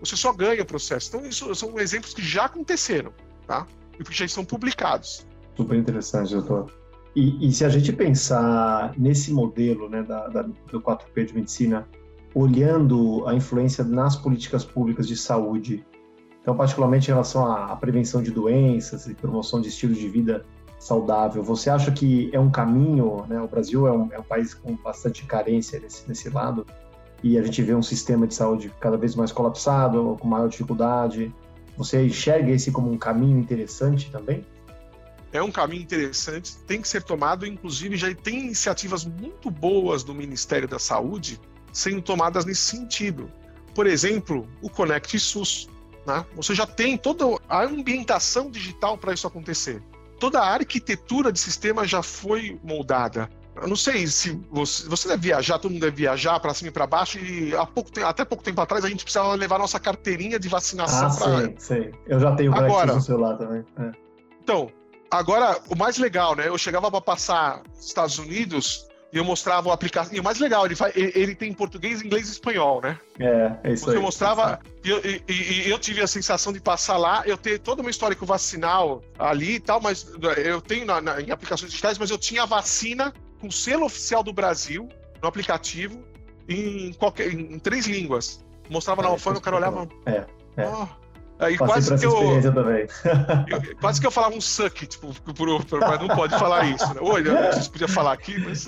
Você 0.00 0.16
só 0.16 0.32
ganha 0.32 0.62
o 0.62 0.66
processo. 0.66 1.08
Então, 1.08 1.26
isso 1.26 1.54
são 1.54 1.78
exemplos 1.78 2.14
que 2.14 2.22
já 2.22 2.44
aconteceram, 2.44 3.12
tá? 3.46 3.66
E 3.98 4.04
que 4.04 4.14
já 4.14 4.24
estão 4.24 4.44
publicados. 4.44 5.26
Super 5.56 5.76
interessante, 5.76 6.32
doutor. 6.34 6.72
E, 7.14 7.48
e 7.48 7.52
se 7.52 7.64
a 7.64 7.68
gente 7.68 7.92
pensar 7.92 8.92
nesse 8.96 9.32
modelo 9.32 9.88
né, 9.88 10.02
da, 10.02 10.28
da, 10.28 10.42
do 10.42 10.80
4P 10.80 11.26
de 11.26 11.34
medicina, 11.34 11.88
olhando 12.34 13.26
a 13.26 13.34
influência 13.34 13.82
nas 13.82 14.14
políticas 14.14 14.64
públicas 14.64 15.06
de 15.06 15.16
saúde, 15.16 15.84
então, 16.40 16.56
particularmente 16.56 17.08
em 17.10 17.12
relação 17.12 17.50
à 17.50 17.74
prevenção 17.76 18.22
de 18.22 18.30
doenças 18.30 19.06
e 19.06 19.14
promoção 19.14 19.60
de 19.60 19.68
estilo 19.68 19.94
de 19.94 20.08
vida 20.08 20.46
saudável. 20.78 21.42
Você 21.42 21.68
acha 21.68 21.90
que 21.90 22.30
é 22.32 22.38
um 22.38 22.50
caminho, 22.50 23.24
né? 23.28 23.40
O 23.40 23.48
Brasil 23.48 23.86
é 23.86 23.92
um, 23.92 24.12
é 24.12 24.18
um 24.18 24.22
país 24.22 24.54
com 24.54 24.76
bastante 24.76 25.24
carência 25.24 25.80
nesse, 25.80 26.08
nesse 26.08 26.30
lado 26.30 26.64
e 27.22 27.36
a 27.36 27.42
gente 27.42 27.60
vê 27.62 27.74
um 27.74 27.82
sistema 27.82 28.26
de 28.26 28.34
saúde 28.34 28.72
cada 28.80 28.96
vez 28.96 29.14
mais 29.14 29.32
colapsado, 29.32 30.16
com 30.20 30.28
maior 30.28 30.48
dificuldade. 30.48 31.34
Você 31.76 32.06
enxerga 32.06 32.52
esse 32.52 32.70
como 32.70 32.90
um 32.90 32.98
caminho 32.98 33.38
interessante 33.38 34.10
também? 34.10 34.44
É 35.32 35.42
um 35.42 35.50
caminho 35.50 35.82
interessante, 35.82 36.56
tem 36.66 36.80
que 36.80 36.88
ser 36.88 37.02
tomado, 37.02 37.44
inclusive 37.44 37.96
já 37.96 38.14
tem 38.14 38.46
iniciativas 38.46 39.04
muito 39.04 39.50
boas 39.50 40.02
do 40.02 40.14
Ministério 40.14 40.66
da 40.66 40.78
Saúde 40.78 41.38
sendo 41.70 42.00
tomadas 42.00 42.46
nesse 42.46 42.62
sentido. 42.62 43.30
Por 43.74 43.86
exemplo, 43.86 44.48
o 44.62 44.70
Conect 44.70 45.18
SUS. 45.18 45.68
Né? 46.06 46.24
Você 46.34 46.54
já 46.54 46.66
tem 46.66 46.96
toda 46.96 47.24
a 47.46 47.62
ambientação 47.62 48.50
digital 48.50 48.96
para 48.96 49.12
isso 49.12 49.26
acontecer 49.26 49.82
toda 50.18 50.40
a 50.40 50.54
arquitetura 50.54 51.32
de 51.32 51.38
sistema 51.38 51.86
já 51.86 52.02
foi 52.02 52.58
moldada. 52.62 53.28
Eu 53.60 53.66
não 53.66 53.76
sei 53.76 54.06
se 54.06 54.40
você, 54.50 54.88
você 54.88 55.08
deve 55.08 55.22
viajar, 55.22 55.58
todo 55.58 55.72
mundo 55.72 55.80
deve 55.80 55.96
viajar 55.96 56.38
para 56.38 56.54
cima 56.54 56.68
e 56.68 56.72
para 56.72 56.86
baixo, 56.86 57.18
e 57.18 57.54
há 57.56 57.66
pouco, 57.66 57.90
até 58.04 58.24
pouco 58.24 58.44
tempo 58.44 58.60
atrás 58.60 58.84
a 58.84 58.88
gente 58.88 59.02
precisava 59.02 59.34
levar 59.34 59.58
nossa 59.58 59.80
carteirinha 59.80 60.38
de 60.38 60.48
vacinação. 60.48 61.08
Ah, 61.08 61.16
pra... 61.16 61.38
sei, 61.40 61.54
sei. 61.58 61.94
Eu 62.06 62.20
já 62.20 62.34
tenho 62.36 62.54
agora 62.54 62.94
no 62.94 63.00
celular 63.00 63.36
também. 63.36 63.64
É. 63.78 63.90
Então, 64.42 64.70
agora, 65.10 65.58
o 65.68 65.76
mais 65.76 65.98
legal, 65.98 66.36
né? 66.36 66.48
Eu 66.48 66.56
chegava 66.56 66.90
para 66.90 67.00
passar 67.00 67.62
Estados 67.80 68.18
Unidos, 68.18 68.87
e 69.12 69.16
eu 69.16 69.24
mostrava 69.24 69.68
o 69.68 69.72
aplicativo. 69.72 70.14
E 70.16 70.20
o 70.20 70.24
mais 70.24 70.38
legal, 70.38 70.66
ele, 70.66 70.74
faz, 70.74 70.94
ele, 70.94 71.34
tem 71.34 71.52
português, 71.52 72.02
inglês 72.02 72.28
e 72.28 72.32
espanhol, 72.32 72.80
né? 72.82 72.98
É, 73.18 73.52
é 73.64 73.72
isso 73.72 73.84
Porque 73.84 73.96
aí. 73.96 74.02
eu 74.02 74.02
mostrava, 74.02 74.60
e 74.84 74.90
eu, 74.90 75.00
e, 75.04 75.22
e, 75.28 75.70
eu 75.70 75.78
tive 75.78 76.02
a 76.02 76.06
sensação 76.06 76.52
de 76.52 76.60
passar 76.60 76.98
lá, 76.98 77.22
eu 77.24 77.36
ter 77.36 77.58
toda 77.58 77.80
uma 77.80 77.90
história 77.90 78.14
com 78.14 78.26
vacinal 78.26 79.02
ali 79.18 79.54
e 79.54 79.60
tal, 79.60 79.80
mas 79.80 80.06
eu 80.44 80.60
tenho 80.60 80.84
na, 80.84 81.00
na, 81.00 81.20
em 81.20 81.30
aplicações 81.30 81.70
digitais, 81.70 81.96
mas 81.98 82.10
eu 82.10 82.18
tinha 82.18 82.42
a 82.42 82.46
vacina 82.46 83.12
com 83.40 83.50
selo 83.50 83.86
oficial 83.86 84.22
do 84.22 84.32
Brasil 84.32 84.88
no 85.22 85.28
aplicativo 85.28 86.02
em, 86.48 86.92
qualquer, 86.92 87.32
em 87.32 87.58
três 87.58 87.86
línguas. 87.86 88.44
Mostrava 88.68 89.00
é, 89.00 89.04
na 89.04 89.10
alfândega, 89.10 89.40
o 89.40 89.42
cara 89.42 89.56
olhava. 89.56 89.88
É, 90.04 90.24
é. 90.56 90.68
Oh, 90.68 90.86
Aí 91.38 91.56
quase 91.56 91.96
que 91.96 92.04
eu, 92.04 92.40
eu, 92.40 93.76
Quase 93.80 94.00
que 94.00 94.06
eu 94.06 94.10
falava 94.10 94.34
um 94.34 94.40
suck, 94.40 94.86
tipo, 94.86 95.14
por, 95.22 95.64
por, 95.64 95.80
mas 95.80 96.00
não 96.00 96.08
pode 96.08 96.36
falar 96.36 96.66
isso, 96.66 96.86
né? 96.94 97.00
Olha, 97.00 97.50
a 97.50 97.52
gente 97.52 97.70
podia 97.70 97.86
falar 97.86 98.12
aqui, 98.12 98.38
mas. 98.38 98.66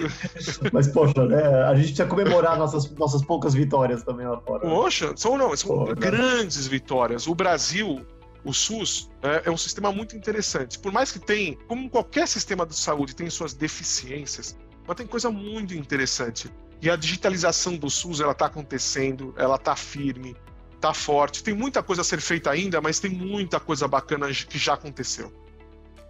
Mas, 0.73 0.89
poxa, 0.89 1.27
né? 1.27 1.65
A 1.65 1.75
gente 1.75 1.87
precisa 1.87 2.07
comemorar 2.07 2.57
nossas, 2.57 2.89
nossas 2.93 3.23
poucas 3.25 3.55
vitórias 3.55 4.05
também 4.05 4.27
lá 4.27 4.41
fora. 4.41 4.61
Poxa, 4.61 5.13
são, 5.17 5.37
não, 5.37 5.57
são 5.57 5.87
grandes 5.97 6.69
vitórias. 6.69 7.27
O 7.27 7.35
Brasil, 7.35 8.07
o 8.45 8.53
SUS, 8.53 9.11
é, 9.23 9.43
é, 9.47 9.51
um 9.51 9.57
sistema 9.57 9.91
muito 9.91 10.17
interessante. 10.17 10.79
Por 10.79 10.93
mais 10.93 11.11
que 11.11 11.19
tem, 11.19 11.59
como 11.67 11.91
qualquer 11.91 12.29
sistema 12.29 12.65
de 12.65 12.77
saúde, 12.77 13.17
tem 13.17 13.29
suas 13.29 13.53
deficiências, 13.53 14.57
mas 14.87 14.97
tem 14.97 15.07
coisa 15.07 15.31
muito 15.31 15.75
interessante. 15.75 16.49
E 16.81 16.89
a 16.89 16.97
digitalização 16.97 17.77
do 17.77 17.91
SUS, 17.91 18.21
ela 18.21 18.33
está 18.33 18.47
acontecendo, 18.47 19.35
ela 19.37 19.57
está 19.57 19.75
firme 19.75 20.37
tá 20.81 20.95
forte. 20.95 21.43
Tem 21.43 21.55
muita 21.55 21.83
coisa 21.83 22.03
a 22.03 22.05
ser 22.05 22.21
feita 22.21 22.51
ainda, 22.51 22.81
mas 22.81 22.99
tem 22.99 23.11
muita 23.11 23.61
coisa 23.61 23.87
bacana 23.87 24.29
que 24.29 24.59
já 24.59 24.75
aconteceu. 24.75 25.33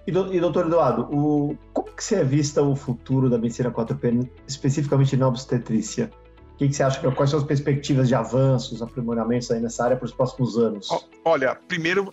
E, 0.07 0.13
do, 0.13 0.33
e 0.35 0.41
doutor 0.41 0.67
Eduardo, 0.67 1.03
o, 1.15 1.57
como 1.73 1.91
que 1.93 2.03
você 2.03 2.17
é 2.17 2.25
vista 2.25 2.63
o 2.63 2.75
futuro 2.75 3.29
da 3.29 3.37
medicina 3.37 3.71
4P, 3.71 4.29
especificamente 4.47 5.17
na 5.17 5.29
obstetrícia? 5.29 6.11
O 6.55 6.57
que, 6.57 6.69
que 6.69 6.75
você 6.75 6.83
acha? 6.83 7.11
Quais 7.13 7.31
são 7.31 7.39
as 7.39 7.45
perspectivas 7.45 8.09
de 8.09 8.15
avanços, 8.15 8.83
aprimoramentos 8.83 9.51
aí 9.51 9.61
nessa 9.61 9.85
área 9.85 9.97
para 9.97 10.07
os 10.07 10.13
próximos 10.13 10.59
anos? 10.59 10.89
Olha, 11.25 11.55
primeiro, 11.69 12.13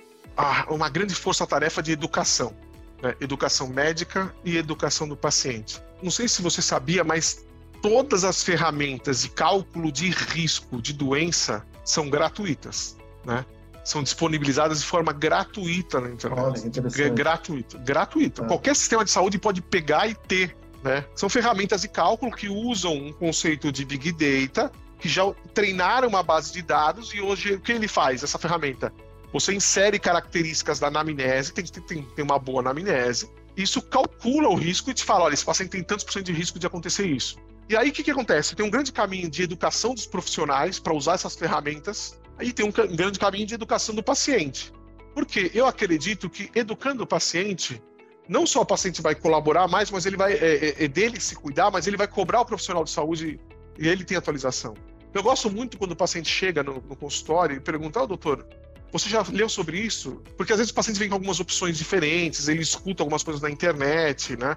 uma 0.70 0.89
grande 0.89 1.15
força-tarefa 1.15 1.82
de 1.82 1.91
educação. 1.91 2.54
Né? 3.02 3.15
Educação 3.20 3.67
médica 3.67 4.34
e 4.43 4.58
educação 4.58 5.08
do 5.08 5.17
paciente. 5.17 5.82
Não 6.02 6.12
sei 6.12 6.28
se 6.28 6.41
você 6.41 6.62
sabia, 6.62 7.04
mas 7.04 7.46
todas 7.82 8.24
as 8.24 8.43
ferramentas 8.43 9.22
de 9.22 9.30
cálculo 9.30 9.91
de 9.91 10.10
risco 10.10 10.82
de 10.82 10.93
doença 10.93 11.65
são 11.88 12.10
gratuitas, 12.10 12.97
né? 13.26 13.45
São 13.84 14.04
disponibilizadas 14.04 14.82
de 14.82 14.86
forma 14.86 15.13
gratuita 15.13 16.02
na 16.02 16.10
internet. 16.10 16.39
Olha, 16.39 17.10
gratuito, 17.10 17.80
gratuito. 17.80 18.43
Ah. 18.43 18.47
Qualquer 18.47 18.76
sistema 18.76 19.06
de 19.06 19.12
saúde 19.12 19.39
pode 19.39 19.62
pegar 19.62 20.08
e 20.08 20.13
ter, 20.13 20.56
né? 20.84 21.06
São 21.15 21.30
ferramentas 21.30 21.82
de 21.82 21.88
cálculo 21.88 22.32
que 22.34 22.50
usam 22.50 22.93
um 22.93 23.13
conceito 23.13 23.71
de 23.71 23.86
big 23.86 24.12
data, 24.12 24.69
que 25.00 25.08
já 25.08 25.23
treinaram 25.54 26.10
uma 26.10 26.21
base 26.21 26.52
de 26.52 26.62
dados 26.62 27.13
e 27.13 27.21
hoje 27.21 27.54
o 27.54 27.62
que 27.62 27.71
ele 27.71 27.88
faz? 27.88 28.23
Essa 28.23 28.38
ferramenta, 28.38 28.91
você 29.32 29.54
insere 29.54 29.97
características 29.97 30.80
da 30.80 30.88
anamnese, 30.88 31.54
tem 31.54 31.63
que 31.63 31.71
ter, 31.71 32.04
ter 32.04 32.21
uma 32.21 32.38
boa 32.38 32.60
anamnese. 32.60 33.30
Isso 33.56 33.82
calcula 33.82 34.50
o 34.50 34.56
risco 34.56 34.91
e 34.91 34.93
te 34.93 35.04
fala, 35.04 35.26
olha, 35.26 35.34
esse 35.34 35.45
paciente 35.45 35.69
tem 35.69 35.84
tantos 35.84 36.04
por 36.04 36.12
cento 36.12 36.26
de 36.26 36.34
risco 36.34 36.60
de 36.60 36.67
acontecer 36.67 37.08
isso. 37.08 37.38
E 37.69 37.75
aí 37.75 37.89
o 37.89 37.91
que, 37.91 38.03
que 38.03 38.12
acontece? 38.12 38.56
Tem 38.56 38.65
um 38.65 38.69
grande 38.69 38.91
caminho 38.91 39.30
de 39.30 39.43
educação 39.43 39.93
dos 39.93 40.06
profissionais 40.06 40.80
para 40.80 40.93
usar 40.93 41.13
essas 41.13 41.36
ferramentas, 41.36 42.17
aí 42.38 42.53
tem 42.53 42.65
um 42.65 42.71
grande 42.71 43.19
caminho 43.19 43.45
de 43.45 43.53
educação 43.53 43.93
do 43.93 44.01
paciente. 44.01 44.71
Porque 45.13 45.51
eu 45.53 45.65
acredito 45.65 46.30
que 46.30 46.49
educando 46.56 47.03
o 47.03 47.08
paciente, 47.08 47.82
não 48.27 48.45
só 48.45 48.62
o 48.62 48.65
paciente 48.65 49.01
vai 49.01 49.15
colaborar 49.15 49.67
mais, 49.67 49.91
mas 49.91 50.06
ele 50.06 50.15
vai 50.15 50.34
é, 50.34 50.38
é, 50.38 50.84
é 50.86 50.88
dele 50.88 51.19
se 51.19 51.36
cuidar, 51.36 51.69
mas 51.69 51.88
ele 51.88 51.97
vai 51.97 52.08
cobrar 52.08 52.41
o 52.41 52.45
profissional 52.45 52.84
de 52.84 52.91
saúde 52.91 53.39
e 53.77 53.88
ele 53.88 54.06
tem 54.06 54.15
atualização. 54.15 54.73
Eu 55.13 55.23
gosto 55.23 55.49
muito 55.49 55.77
quando 55.77 55.91
o 55.91 55.95
paciente 55.95 56.30
chega 56.30 56.63
no, 56.63 56.75
no 56.75 56.95
consultório 56.95 57.58
e 57.58 57.60
pergunta, 57.60 58.01
oh, 58.01 58.08
doutor, 58.08 58.45
você 58.91 59.10
já 59.10 59.25
leu 59.30 59.49
sobre 59.49 59.80
isso? 59.80 60.21
Porque 60.38 60.53
às 60.53 60.60
vezes 60.60 60.71
o 60.71 60.75
paciente 60.75 60.99
vem 60.99 61.10
com 61.10 61.15
algumas 61.15 61.39
opções 61.39 61.77
diferentes, 61.77 62.47
ele 62.47 62.62
escuta 62.62 63.03
algumas 63.03 63.23
coisas 63.23 63.41
na 63.41 63.49
internet, 63.49 64.38
né? 64.38 64.56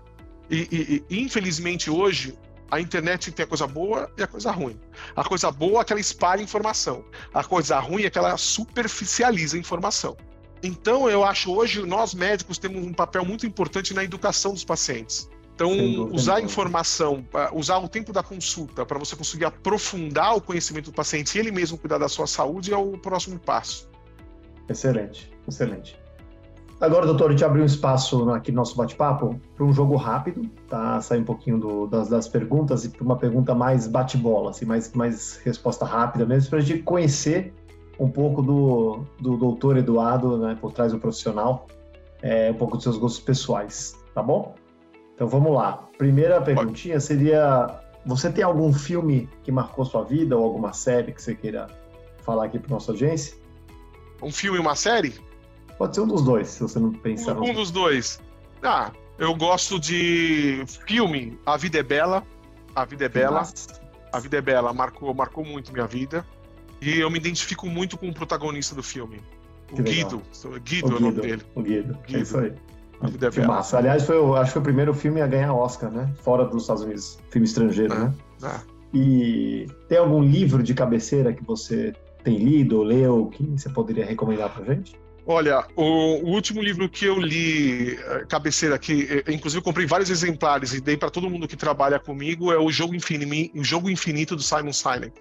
E, 0.48 1.04
e, 1.10 1.16
e 1.16 1.22
infelizmente 1.22 1.90
hoje 1.90 2.36
a 2.70 2.80
internet 2.80 3.33
tem 3.33 3.44
a 3.44 3.46
coisa 3.46 3.66
boa 3.66 4.11
e 4.16 4.22
a 4.22 4.26
coisa 4.26 4.50
ruim. 4.50 4.78
A 5.16 5.24
coisa 5.24 5.50
boa 5.50 5.80
é 5.80 5.85
que 5.85 5.92
ela 5.92 6.00
espalha 6.00 6.42
informação. 6.42 7.04
A 7.35 7.42
coisa 7.42 7.78
ruim 7.78 8.04
é 8.04 8.11
que 8.11 8.18
ela 8.18 8.37
superficializa 8.37 9.56
a 9.56 9.61
informação. 9.61 10.16
Então, 10.62 11.09
eu 11.09 11.24
acho 11.24 11.52
hoje 11.52 11.85
nós 11.85 12.14
médicos 12.14 12.59
temos 12.59 12.85
um 12.85 12.92
papel 12.92 13.24
muito 13.24 13.46
importante 13.46 13.94
na 13.94 14.04
educação 14.04 14.52
dos 14.52 14.64
pacientes. 14.64 15.28
Então, 15.54 16.09
usar 16.12 16.37
a 16.37 16.40
informação, 16.40 17.26
usar 17.52 17.78
o 17.78 17.88
tempo 17.88 18.14
da 18.14 18.22
consulta 18.22 18.87
para 18.87 18.98
você 18.98 19.14
conseguir 19.14 19.44
aprofundar 19.44 20.35
o 20.37 20.40
conhecimento 20.40 20.87
do 20.87 20.94
paciente 20.94 21.37
e 21.37 21.38
ele 21.38 21.50
mesmo 21.50 21.76
cuidar 21.76 21.98
da 21.98 22.09
sua 22.09 22.26
saúde 22.26 22.72
é 22.72 22.76
o 22.76 22.96
próximo 22.96 23.38
passo. 23.38 23.90
Excelente, 24.70 25.30
excelente. 25.46 26.00
Agora, 26.80 27.04
doutor, 27.04 27.28
a 27.28 27.32
gente 27.32 27.44
abriu 27.44 27.62
um 27.62 27.66
espaço 27.66 28.30
aqui 28.30 28.50
no 28.50 28.56
nosso 28.56 28.74
bate-papo 28.74 29.38
para 29.54 29.64
um 29.66 29.72
jogo 29.72 29.96
rápido, 29.96 30.48
tá? 30.66 30.98
Sair 31.02 31.20
um 31.20 31.24
pouquinho 31.24 31.58
do, 31.58 31.86
das, 31.86 32.08
das, 32.08 32.26
perguntas 32.26 32.86
e 32.86 32.88
para 32.88 33.04
uma 33.04 33.16
pergunta 33.16 33.54
mais 33.54 33.86
bate-bola, 33.86 34.48
assim, 34.48 34.64
mais, 34.64 34.90
mais 34.94 35.36
resposta 35.44 35.84
rápida 35.84 36.24
mesmo, 36.24 36.48
para 36.48 36.58
a 36.58 36.62
gente 36.62 36.82
conhecer 36.82 37.52
um 37.98 38.08
pouco 38.08 38.40
do, 38.40 39.04
do 39.20 39.36
doutor 39.36 39.76
Eduardo, 39.76 40.38
né, 40.38 40.56
por 40.58 40.72
trás 40.72 40.90
do 40.92 40.98
profissional, 40.98 41.66
é, 42.22 42.50
um 42.50 42.54
pouco 42.54 42.76
dos 42.76 42.84
seus 42.84 42.96
gostos 42.96 43.22
pessoais, 43.22 43.94
tá 44.14 44.22
bom? 44.22 44.54
Então 45.14 45.28
vamos 45.28 45.52
lá. 45.52 45.86
Primeira 45.98 46.40
perguntinha 46.40 46.98
seria: 46.98 47.78
você 48.06 48.32
tem 48.32 48.42
algum 48.42 48.72
filme 48.72 49.28
que 49.42 49.52
marcou 49.52 49.84
sua 49.84 50.02
vida 50.02 50.34
ou 50.34 50.42
alguma 50.42 50.72
série 50.72 51.12
que 51.12 51.20
você 51.20 51.34
queira 51.34 51.66
falar 52.22 52.46
aqui 52.46 52.58
para 52.58 52.70
nossa 52.70 52.90
audiência? 52.90 53.36
Um 54.22 54.32
filme 54.32 54.56
e 54.56 54.60
uma 54.62 54.74
série? 54.74 55.29
Pode 55.80 55.94
ser 55.94 56.02
um 56.02 56.06
dos 56.06 56.22
dois, 56.22 56.48
se 56.48 56.60
você 56.60 56.78
não 56.78 56.92
pensar. 56.92 57.38
Um, 57.38 57.52
um 57.52 57.54
dos 57.54 57.70
dois. 57.70 58.20
Ah, 58.62 58.92
eu 59.18 59.34
gosto 59.34 59.80
de 59.80 60.62
filme 60.86 61.38
A 61.46 61.56
Vida 61.56 61.78
é 61.78 61.82
Bela. 61.82 62.22
A 62.76 62.84
Vida 62.84 63.06
é 63.06 63.08
Bela. 63.08 63.38
Nossa. 63.38 63.80
A 64.12 64.20
Vida 64.20 64.36
é 64.36 64.42
Bela 64.42 64.74
marcou, 64.74 65.14
marcou 65.14 65.42
muito 65.42 65.72
minha 65.72 65.86
vida. 65.86 66.22
E 66.82 67.00
eu 67.00 67.08
me 67.08 67.16
identifico 67.16 67.66
muito 67.66 67.96
com 67.96 68.10
o 68.10 68.12
protagonista 68.12 68.74
do 68.74 68.82
filme. 68.82 69.22
O 69.72 69.76
que 69.76 69.82
Guido. 69.84 70.20
Legal. 70.44 70.60
Guido, 70.60 70.88
o 70.88 70.92
é 70.92 70.96
o 70.96 71.00
nome 71.00 71.20
dele. 71.22 71.42
O 71.54 71.62
Guido. 71.62 71.98
Guido. 72.06 72.18
É 72.18 72.20
isso 72.20 72.36
aí. 72.36 72.52
A 73.00 73.06
Vida 73.08 73.28
é 73.28 73.30
Bela. 73.30 73.48
Massa. 73.48 73.78
Aliás, 73.78 74.04
foi, 74.04 74.18
acho 74.38 74.44
que 74.44 74.52
foi 74.52 74.60
o 74.60 74.64
primeiro 74.64 74.92
filme 74.92 75.22
a 75.22 75.26
ganhar 75.26 75.54
Oscar, 75.54 75.90
né? 75.90 76.12
Fora 76.22 76.44
dos 76.44 76.64
Estados 76.64 76.82
Unidos. 76.82 77.18
Filme 77.30 77.46
estrangeiro, 77.46 77.94
é. 77.94 77.98
né? 78.00 78.14
É. 78.42 78.60
E 78.92 79.66
tem 79.88 79.96
algum 79.96 80.22
livro 80.22 80.62
de 80.62 80.74
cabeceira 80.74 81.32
que 81.32 81.42
você 81.42 81.94
tem 82.22 82.36
lido 82.36 82.76
ou 82.76 82.82
leu 82.82 83.30
que 83.32 83.42
você 83.46 83.70
poderia 83.70 84.04
recomendar 84.04 84.52
pra 84.52 84.74
gente? 84.74 85.00
Olha, 85.32 85.64
o, 85.76 85.84
o, 86.24 86.30
último 86.30 86.60
livro 86.60 86.88
que 86.88 87.04
eu 87.04 87.16
li, 87.16 87.94
eh, 87.94 88.26
cabeceira 88.28 88.74
aqui, 88.74 89.06
eh, 89.08 89.32
inclusive 89.32 89.62
comprei 89.62 89.86
vários 89.86 90.10
exemplares 90.10 90.74
e 90.74 90.80
dei 90.80 90.96
para 90.96 91.08
todo 91.08 91.30
mundo 91.30 91.46
que 91.46 91.56
trabalha 91.56 92.00
comigo, 92.00 92.50
é 92.50 92.58
o 92.58 92.68
Jogo, 92.68 92.96
Infinito, 92.96 93.56
o 93.56 93.62
Jogo 93.62 93.88
Infinito 93.88 94.34
do 94.34 94.42
Simon 94.42 94.72
Sinek. 94.72 95.12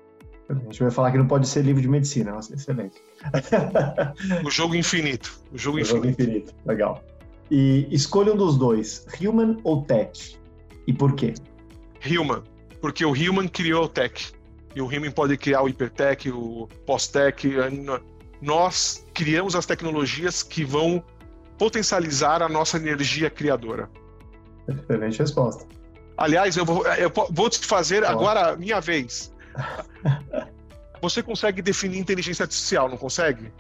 A 0.50 0.56
gente 0.56 0.80
vai 0.80 0.90
falar 0.90 1.12
que 1.12 1.18
não 1.20 1.28
pode 1.28 1.48
ser 1.48 1.64
livro 1.64 1.80
de 1.80 1.88
medicina, 1.88 2.32
nossa, 2.32 2.56
excelente. 2.56 2.96
o 4.44 4.50
Jogo 4.50 4.74
Infinito. 4.74 5.40
O 5.54 5.60
Jogo 5.60 5.78
o 5.78 5.80
Infinito. 5.80 6.08
Jogo 6.08 6.22
Infinito, 6.24 6.56
legal. 6.66 7.04
E 7.52 7.88
escolha 7.92 8.34
um 8.34 8.38
dos 8.38 8.58
dois, 8.58 9.06
Human 9.22 9.58
ou 9.64 9.84
Tech? 9.84 10.40
E 10.88 10.92
por 10.92 11.14
quê? 11.14 11.36
Human, 12.04 12.42
porque 12.82 13.06
o 13.06 13.12
Human 13.12 13.48
criou 13.48 13.84
o 13.84 13.88
Tech. 13.88 14.34
E 14.76 14.82
o 14.82 14.88
Human 14.88 15.12
pode 15.12 15.38
criar 15.38 15.62
o 15.62 15.68
Hypertech, 15.68 16.32
o 16.32 16.68
Post-Tech, 16.88 17.48
nós 18.42 19.06
criamos 19.14 19.56
as 19.56 19.66
tecnologias 19.66 20.44
que 20.44 20.64
vão 20.64 21.04
potencializar 21.58 22.42
a 22.42 22.50
nossa 22.50 22.78
energia 22.78 23.30
criadora. 23.30 23.90
Excelente 24.68 25.20
resposta. 25.20 25.66
Aliás, 26.18 26.56
eu 26.58 26.66
vou, 26.66 26.86
eu 26.86 27.12
vou 27.32 27.50
te 27.50 27.66
fazer 27.66 28.04
agora 28.06 28.56
minha 28.56 28.80
vez. 28.80 29.34
Você 31.02 31.24
consegue 31.24 31.62
definir 31.62 31.98
inteligência 31.98 32.44
artificial, 32.44 32.90
não 32.90 32.98
consegue? 32.98 33.54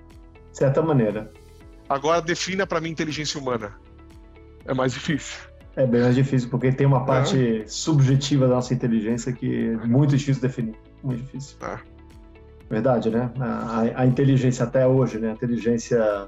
De 0.51 0.57
certa 0.57 0.81
maneira. 0.81 1.31
Agora 1.87 2.21
defina 2.21 2.67
para 2.67 2.81
mim 2.81 2.89
inteligência 2.89 3.39
humana. 3.39 3.73
É 4.65 4.73
mais 4.73 4.93
difícil. 4.93 5.37
É 5.75 5.85
bem 5.85 6.01
mais 6.01 6.15
difícil, 6.15 6.49
porque 6.49 6.71
tem 6.71 6.85
uma 6.85 7.05
parte 7.05 7.61
é. 7.61 7.67
subjetiva 7.67 8.47
da 8.47 8.55
nossa 8.55 8.73
inteligência 8.73 9.31
que 9.31 9.69
é 9.69 9.87
muito 9.87 10.15
difícil 10.15 10.41
definir. 10.41 10.75
Muito 11.01 11.23
difícil. 11.23 11.57
É. 11.61 11.79
Verdade, 12.69 13.09
né? 13.09 13.31
A, 13.39 14.01
a, 14.01 14.05
inteligência 14.05 14.63
até 14.63 14.85
hoje, 14.85 15.17
né? 15.17 15.29
A 15.29 15.33
inteligência 15.33 16.27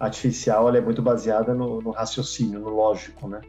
artificial 0.00 0.68
ela 0.68 0.78
é 0.78 0.80
muito 0.80 1.02
baseada 1.02 1.54
no, 1.54 1.82
no, 1.82 1.90
raciocínio, 1.90 2.58
no 2.60 2.70
lógico, 2.70 3.28
né? 3.28 3.40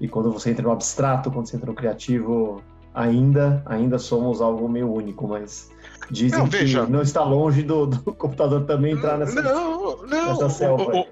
E 0.00 0.06
quando 0.06 0.30
você 0.30 0.50
entra 0.50 0.62
no 0.62 0.70
abstrato, 0.70 1.30
quando 1.30 1.46
você 1.48 1.56
entra 1.56 1.68
no 1.68 1.74
criativo, 1.74 2.62
ainda 2.94 3.62
ainda 3.66 3.98
somos 3.98 4.40
algo 4.40 4.68
meio 4.68 4.92
único, 4.92 5.26
mas 5.26 5.72
dizem 6.08 6.38
não, 6.38 6.48
que 6.48 6.64
não 6.88 7.02
está 7.02 7.24
longe 7.24 7.64
do, 7.64 7.86
do, 7.86 8.00
computador 8.14 8.64
também 8.64 8.92
entrar 8.92 9.18
nessa 9.18 9.42
não 9.42 10.06
não 10.06 10.28
nessa 10.28 10.48
selva. 10.48 10.84
O, 10.84 11.04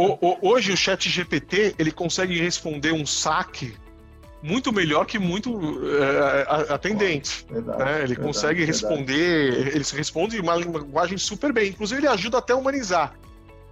o, 0.00 0.28
o, 0.30 0.48
hoje 0.52 0.72
o 0.72 0.76
Chat 0.76 1.08
GPT 1.08 1.74
ele 1.76 1.90
consegue 1.90 2.38
responder 2.40 2.92
um 2.92 3.04
saque 3.04 3.74
muito 4.42 4.72
melhor 4.72 5.06
que 5.06 5.18
muito 5.18 5.80
é, 5.98 6.72
atendente. 6.72 7.46
Verdade, 7.48 7.78
né? 7.78 7.90
Ele 7.98 8.06
verdade, 8.08 8.20
consegue 8.20 8.64
verdade. 8.64 8.84
responder, 8.84 9.74
ele 9.74 9.84
se 9.84 9.94
responde 9.94 10.40
uma 10.40 10.56
linguagem 10.56 11.16
super 11.16 11.52
bem. 11.52 11.68
Inclusive, 11.68 12.00
ele 12.00 12.08
ajuda 12.08 12.38
até 12.38 12.52
a 12.52 12.56
humanizar. 12.56 13.14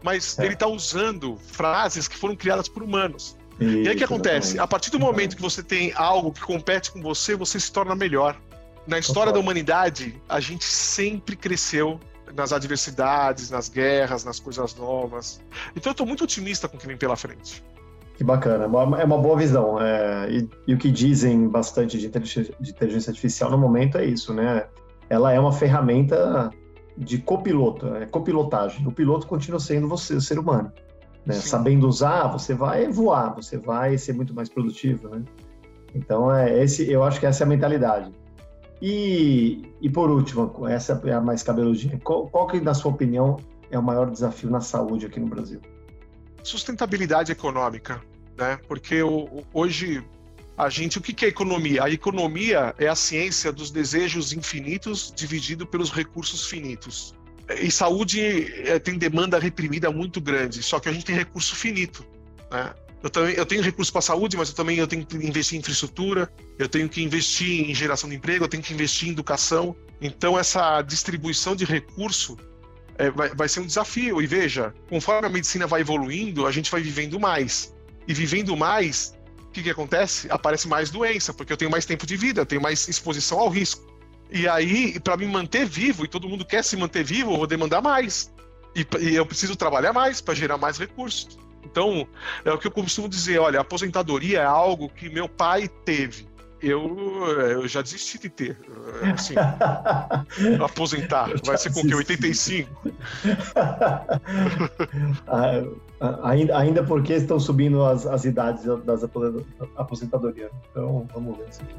Mas 0.02 0.38
é. 0.38 0.44
ele 0.44 0.54
está 0.54 0.66
usando 0.66 1.36
frases 1.36 2.06
que 2.06 2.16
foram 2.16 2.36
criadas 2.36 2.68
por 2.68 2.82
humanos. 2.82 3.36
Isso, 3.58 3.70
e 3.70 3.88
aí 3.88 3.94
o 3.94 3.98
que 3.98 4.04
acontece? 4.04 4.58
A 4.58 4.66
partir 4.66 4.90
do 4.90 4.98
momento 4.98 5.36
que 5.36 5.42
você 5.42 5.62
tem 5.62 5.92
algo 5.94 6.32
que 6.32 6.40
compete 6.40 6.90
com 6.90 7.02
você, 7.02 7.36
você 7.36 7.60
se 7.60 7.70
torna 7.70 7.94
melhor. 7.94 8.40
Na 8.86 8.98
história 8.98 9.32
da 9.32 9.38
humanidade, 9.38 10.20
a 10.28 10.40
gente 10.40 10.64
sempre 10.64 11.36
cresceu 11.36 12.00
nas 12.34 12.52
adversidades, 12.52 13.50
nas 13.50 13.68
guerras, 13.68 14.24
nas 14.24 14.40
coisas 14.40 14.74
novas. 14.74 15.42
Então 15.76 15.90
eu 15.90 15.92
estou 15.92 16.06
muito 16.06 16.24
otimista 16.24 16.68
com 16.68 16.76
o 16.76 16.80
que 16.80 16.86
vem 16.86 16.96
pela 16.96 17.16
frente. 17.16 17.62
Que 18.20 18.24
bacana, 18.24 18.64
é 18.64 19.04
uma 19.06 19.16
boa 19.16 19.34
visão. 19.34 19.80
É, 19.80 20.30
e, 20.30 20.48
e, 20.66 20.74
o 20.74 20.76
que 20.76 20.90
dizem 20.90 21.48
bastante 21.48 21.98
de 21.98 22.06
inteligência, 22.06 22.54
de 22.60 22.70
inteligência, 22.70 23.10
artificial 23.10 23.50
no 23.50 23.56
momento 23.56 23.96
é 23.96 24.04
isso, 24.04 24.34
né? 24.34 24.66
Ela 25.08 25.32
é 25.32 25.40
uma 25.40 25.54
ferramenta 25.54 26.50
de 26.98 27.16
copiloto, 27.16 27.94
é 27.94 28.04
copilotagem. 28.04 28.86
O 28.86 28.92
piloto 28.92 29.26
continua 29.26 29.58
sendo 29.58 29.88
você, 29.88 30.12
o 30.16 30.20
ser 30.20 30.38
humano. 30.38 30.70
Né? 31.24 31.32
Sabendo 31.32 31.88
usar, 31.88 32.26
você 32.26 32.52
vai 32.52 32.88
voar, 32.88 33.34
você 33.34 33.56
vai 33.56 33.96
ser 33.96 34.12
muito 34.12 34.34
mais 34.34 34.50
produtivo, 34.50 35.08
né? 35.08 35.22
Então, 35.94 36.30
é 36.30 36.62
esse, 36.62 36.92
eu 36.92 37.02
acho 37.02 37.18
que 37.18 37.24
essa 37.24 37.44
é 37.44 37.46
a 37.46 37.48
mentalidade. 37.48 38.12
E, 38.82 39.62
e 39.80 39.88
por 39.88 40.10
último, 40.10 40.68
essa 40.68 41.00
é 41.06 41.12
a 41.12 41.22
mais 41.22 41.42
cabeludinha. 41.42 41.98
Qual, 42.04 42.28
qual 42.28 42.46
que, 42.48 42.60
na 42.60 42.74
sua 42.74 42.90
opinião, 42.92 43.38
é 43.70 43.78
o 43.78 43.82
maior 43.82 44.10
desafio 44.10 44.50
na 44.50 44.60
saúde 44.60 45.06
aqui 45.06 45.18
no 45.18 45.26
Brasil? 45.26 45.62
Sustentabilidade 46.42 47.32
econômica 47.32 48.09
né? 48.40 48.58
Porque 48.66 49.02
o, 49.02 49.44
hoje 49.52 50.02
a 50.56 50.68
gente, 50.70 50.98
o 50.98 51.00
que, 51.00 51.12
que 51.12 51.26
é 51.26 51.28
economia? 51.28 51.84
A 51.84 51.90
economia 51.90 52.74
é 52.78 52.88
a 52.88 52.96
ciência 52.96 53.52
dos 53.52 53.70
desejos 53.70 54.32
infinitos 54.32 55.12
dividido 55.14 55.66
pelos 55.66 55.90
recursos 55.90 56.46
finitos. 56.46 57.14
E 57.60 57.70
saúde 57.70 58.20
é, 58.66 58.78
tem 58.78 58.96
demanda 58.96 59.38
reprimida 59.38 59.90
muito 59.90 60.20
grande, 60.20 60.62
só 60.62 60.80
que 60.80 60.88
a 60.88 60.92
gente 60.92 61.04
tem 61.04 61.14
recurso 61.14 61.54
finito, 61.54 62.04
né? 62.50 62.72
Eu, 63.02 63.08
também, 63.08 63.34
eu 63.34 63.46
tenho 63.46 63.62
recurso 63.62 63.90
para 63.90 64.02
saúde, 64.02 64.36
mas 64.36 64.50
eu 64.50 64.54
também 64.54 64.76
eu 64.76 64.86
tenho 64.86 65.06
que 65.06 65.16
investir 65.16 65.56
em 65.56 65.60
infraestrutura, 65.60 66.30
eu 66.58 66.68
tenho 66.68 66.86
que 66.86 67.02
investir 67.02 67.70
em 67.70 67.74
geração 67.74 68.10
de 68.10 68.16
emprego, 68.16 68.44
eu 68.44 68.48
tenho 68.48 68.62
que 68.62 68.74
investir 68.74 69.08
em 69.08 69.12
educação. 69.12 69.74
Então, 70.02 70.38
essa 70.38 70.82
distribuição 70.82 71.56
de 71.56 71.64
recurso 71.64 72.36
é, 72.98 73.10
vai, 73.10 73.30
vai 73.30 73.48
ser 73.48 73.60
um 73.60 73.66
desafio. 73.66 74.20
E 74.20 74.26
veja, 74.26 74.74
conforme 74.90 75.26
a 75.26 75.30
medicina 75.30 75.66
vai 75.66 75.80
evoluindo, 75.80 76.46
a 76.46 76.52
gente 76.52 76.70
vai 76.70 76.82
vivendo 76.82 77.18
mais 77.18 77.74
e 78.10 78.12
vivendo 78.12 78.56
mais, 78.56 79.16
o 79.38 79.52
que, 79.52 79.62
que 79.62 79.70
acontece? 79.70 80.26
Aparece 80.32 80.66
mais 80.66 80.90
doença, 80.90 81.32
porque 81.32 81.52
eu 81.52 81.56
tenho 81.56 81.70
mais 81.70 81.86
tempo 81.86 82.04
de 82.04 82.16
vida, 82.16 82.40
eu 82.40 82.46
tenho 82.46 82.60
mais 82.60 82.88
exposição 82.88 83.38
ao 83.38 83.48
risco. 83.48 83.88
E 84.32 84.48
aí, 84.48 84.98
para 84.98 85.16
me 85.16 85.26
manter 85.26 85.64
vivo, 85.64 86.04
e 86.04 86.08
todo 86.08 86.28
mundo 86.28 86.44
quer 86.44 86.64
se 86.64 86.76
manter 86.76 87.04
vivo, 87.04 87.30
eu 87.30 87.36
vou 87.36 87.46
demandar 87.46 87.80
mais. 87.80 88.34
E, 88.74 88.84
e 88.98 89.14
eu 89.14 89.24
preciso 89.24 89.54
trabalhar 89.54 89.92
mais 89.92 90.20
para 90.20 90.34
gerar 90.34 90.58
mais 90.58 90.76
recursos. 90.76 91.38
Então, 91.64 92.04
é 92.44 92.50
o 92.52 92.58
que 92.58 92.66
eu 92.66 92.72
costumo 92.72 93.08
dizer: 93.08 93.38
olha, 93.38 93.60
aposentadoria 93.60 94.40
é 94.40 94.44
algo 94.44 94.88
que 94.88 95.08
meu 95.08 95.28
pai 95.28 95.68
teve 95.84 96.26
eu, 96.62 97.24
eu 97.40 97.68
já 97.68 97.82
desisti 97.82 98.18
de 98.18 98.28
ter. 98.28 98.58
Assim, 99.14 99.34
aposentar. 100.62 101.30
Vai 101.44 101.56
ser 101.56 101.72
com 101.72 101.80
o 101.80 101.86
quê? 101.86 101.94
85? 101.94 102.90
Ah, 106.02 106.30
ainda, 106.30 106.56
ainda 106.56 106.82
porque 106.82 107.12
estão 107.12 107.38
subindo 107.38 107.84
as, 107.84 108.06
as 108.06 108.24
idades 108.24 108.64
das 108.84 109.04
aposentadorias. 109.76 110.50
Então, 110.70 111.06
vamos 111.12 111.36
ver 111.36 111.48
isso 111.50 111.60
aqui. 111.60 111.74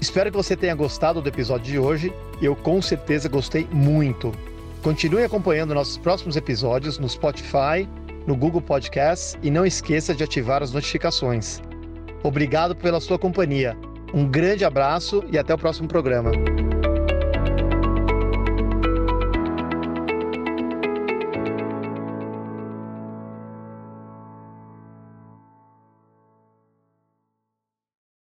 Espero 0.00 0.30
que 0.30 0.36
você 0.36 0.56
tenha 0.56 0.74
gostado 0.76 1.20
do 1.20 1.28
episódio 1.28 1.72
de 1.72 1.78
hoje. 1.78 2.12
Eu 2.40 2.54
com 2.54 2.80
certeza 2.80 3.28
gostei 3.28 3.66
muito. 3.72 4.32
Continue 4.82 5.24
acompanhando 5.24 5.74
nossos 5.74 5.98
próximos 5.98 6.36
episódios 6.36 6.98
no 6.98 7.08
Spotify, 7.08 7.88
no 8.26 8.36
Google 8.36 8.60
Podcasts 8.60 9.36
e 9.42 9.50
não 9.50 9.66
esqueça 9.66 10.14
de 10.14 10.22
ativar 10.22 10.62
as 10.62 10.72
notificações. 10.72 11.60
Obrigado 12.22 12.76
pela 12.76 13.00
sua 13.00 13.18
companhia. 13.18 13.76
Um 14.14 14.28
grande 14.28 14.64
abraço 14.64 15.24
e 15.28 15.36
até 15.36 15.52
o 15.52 15.58
próximo 15.58 15.88
programa. 15.88 16.30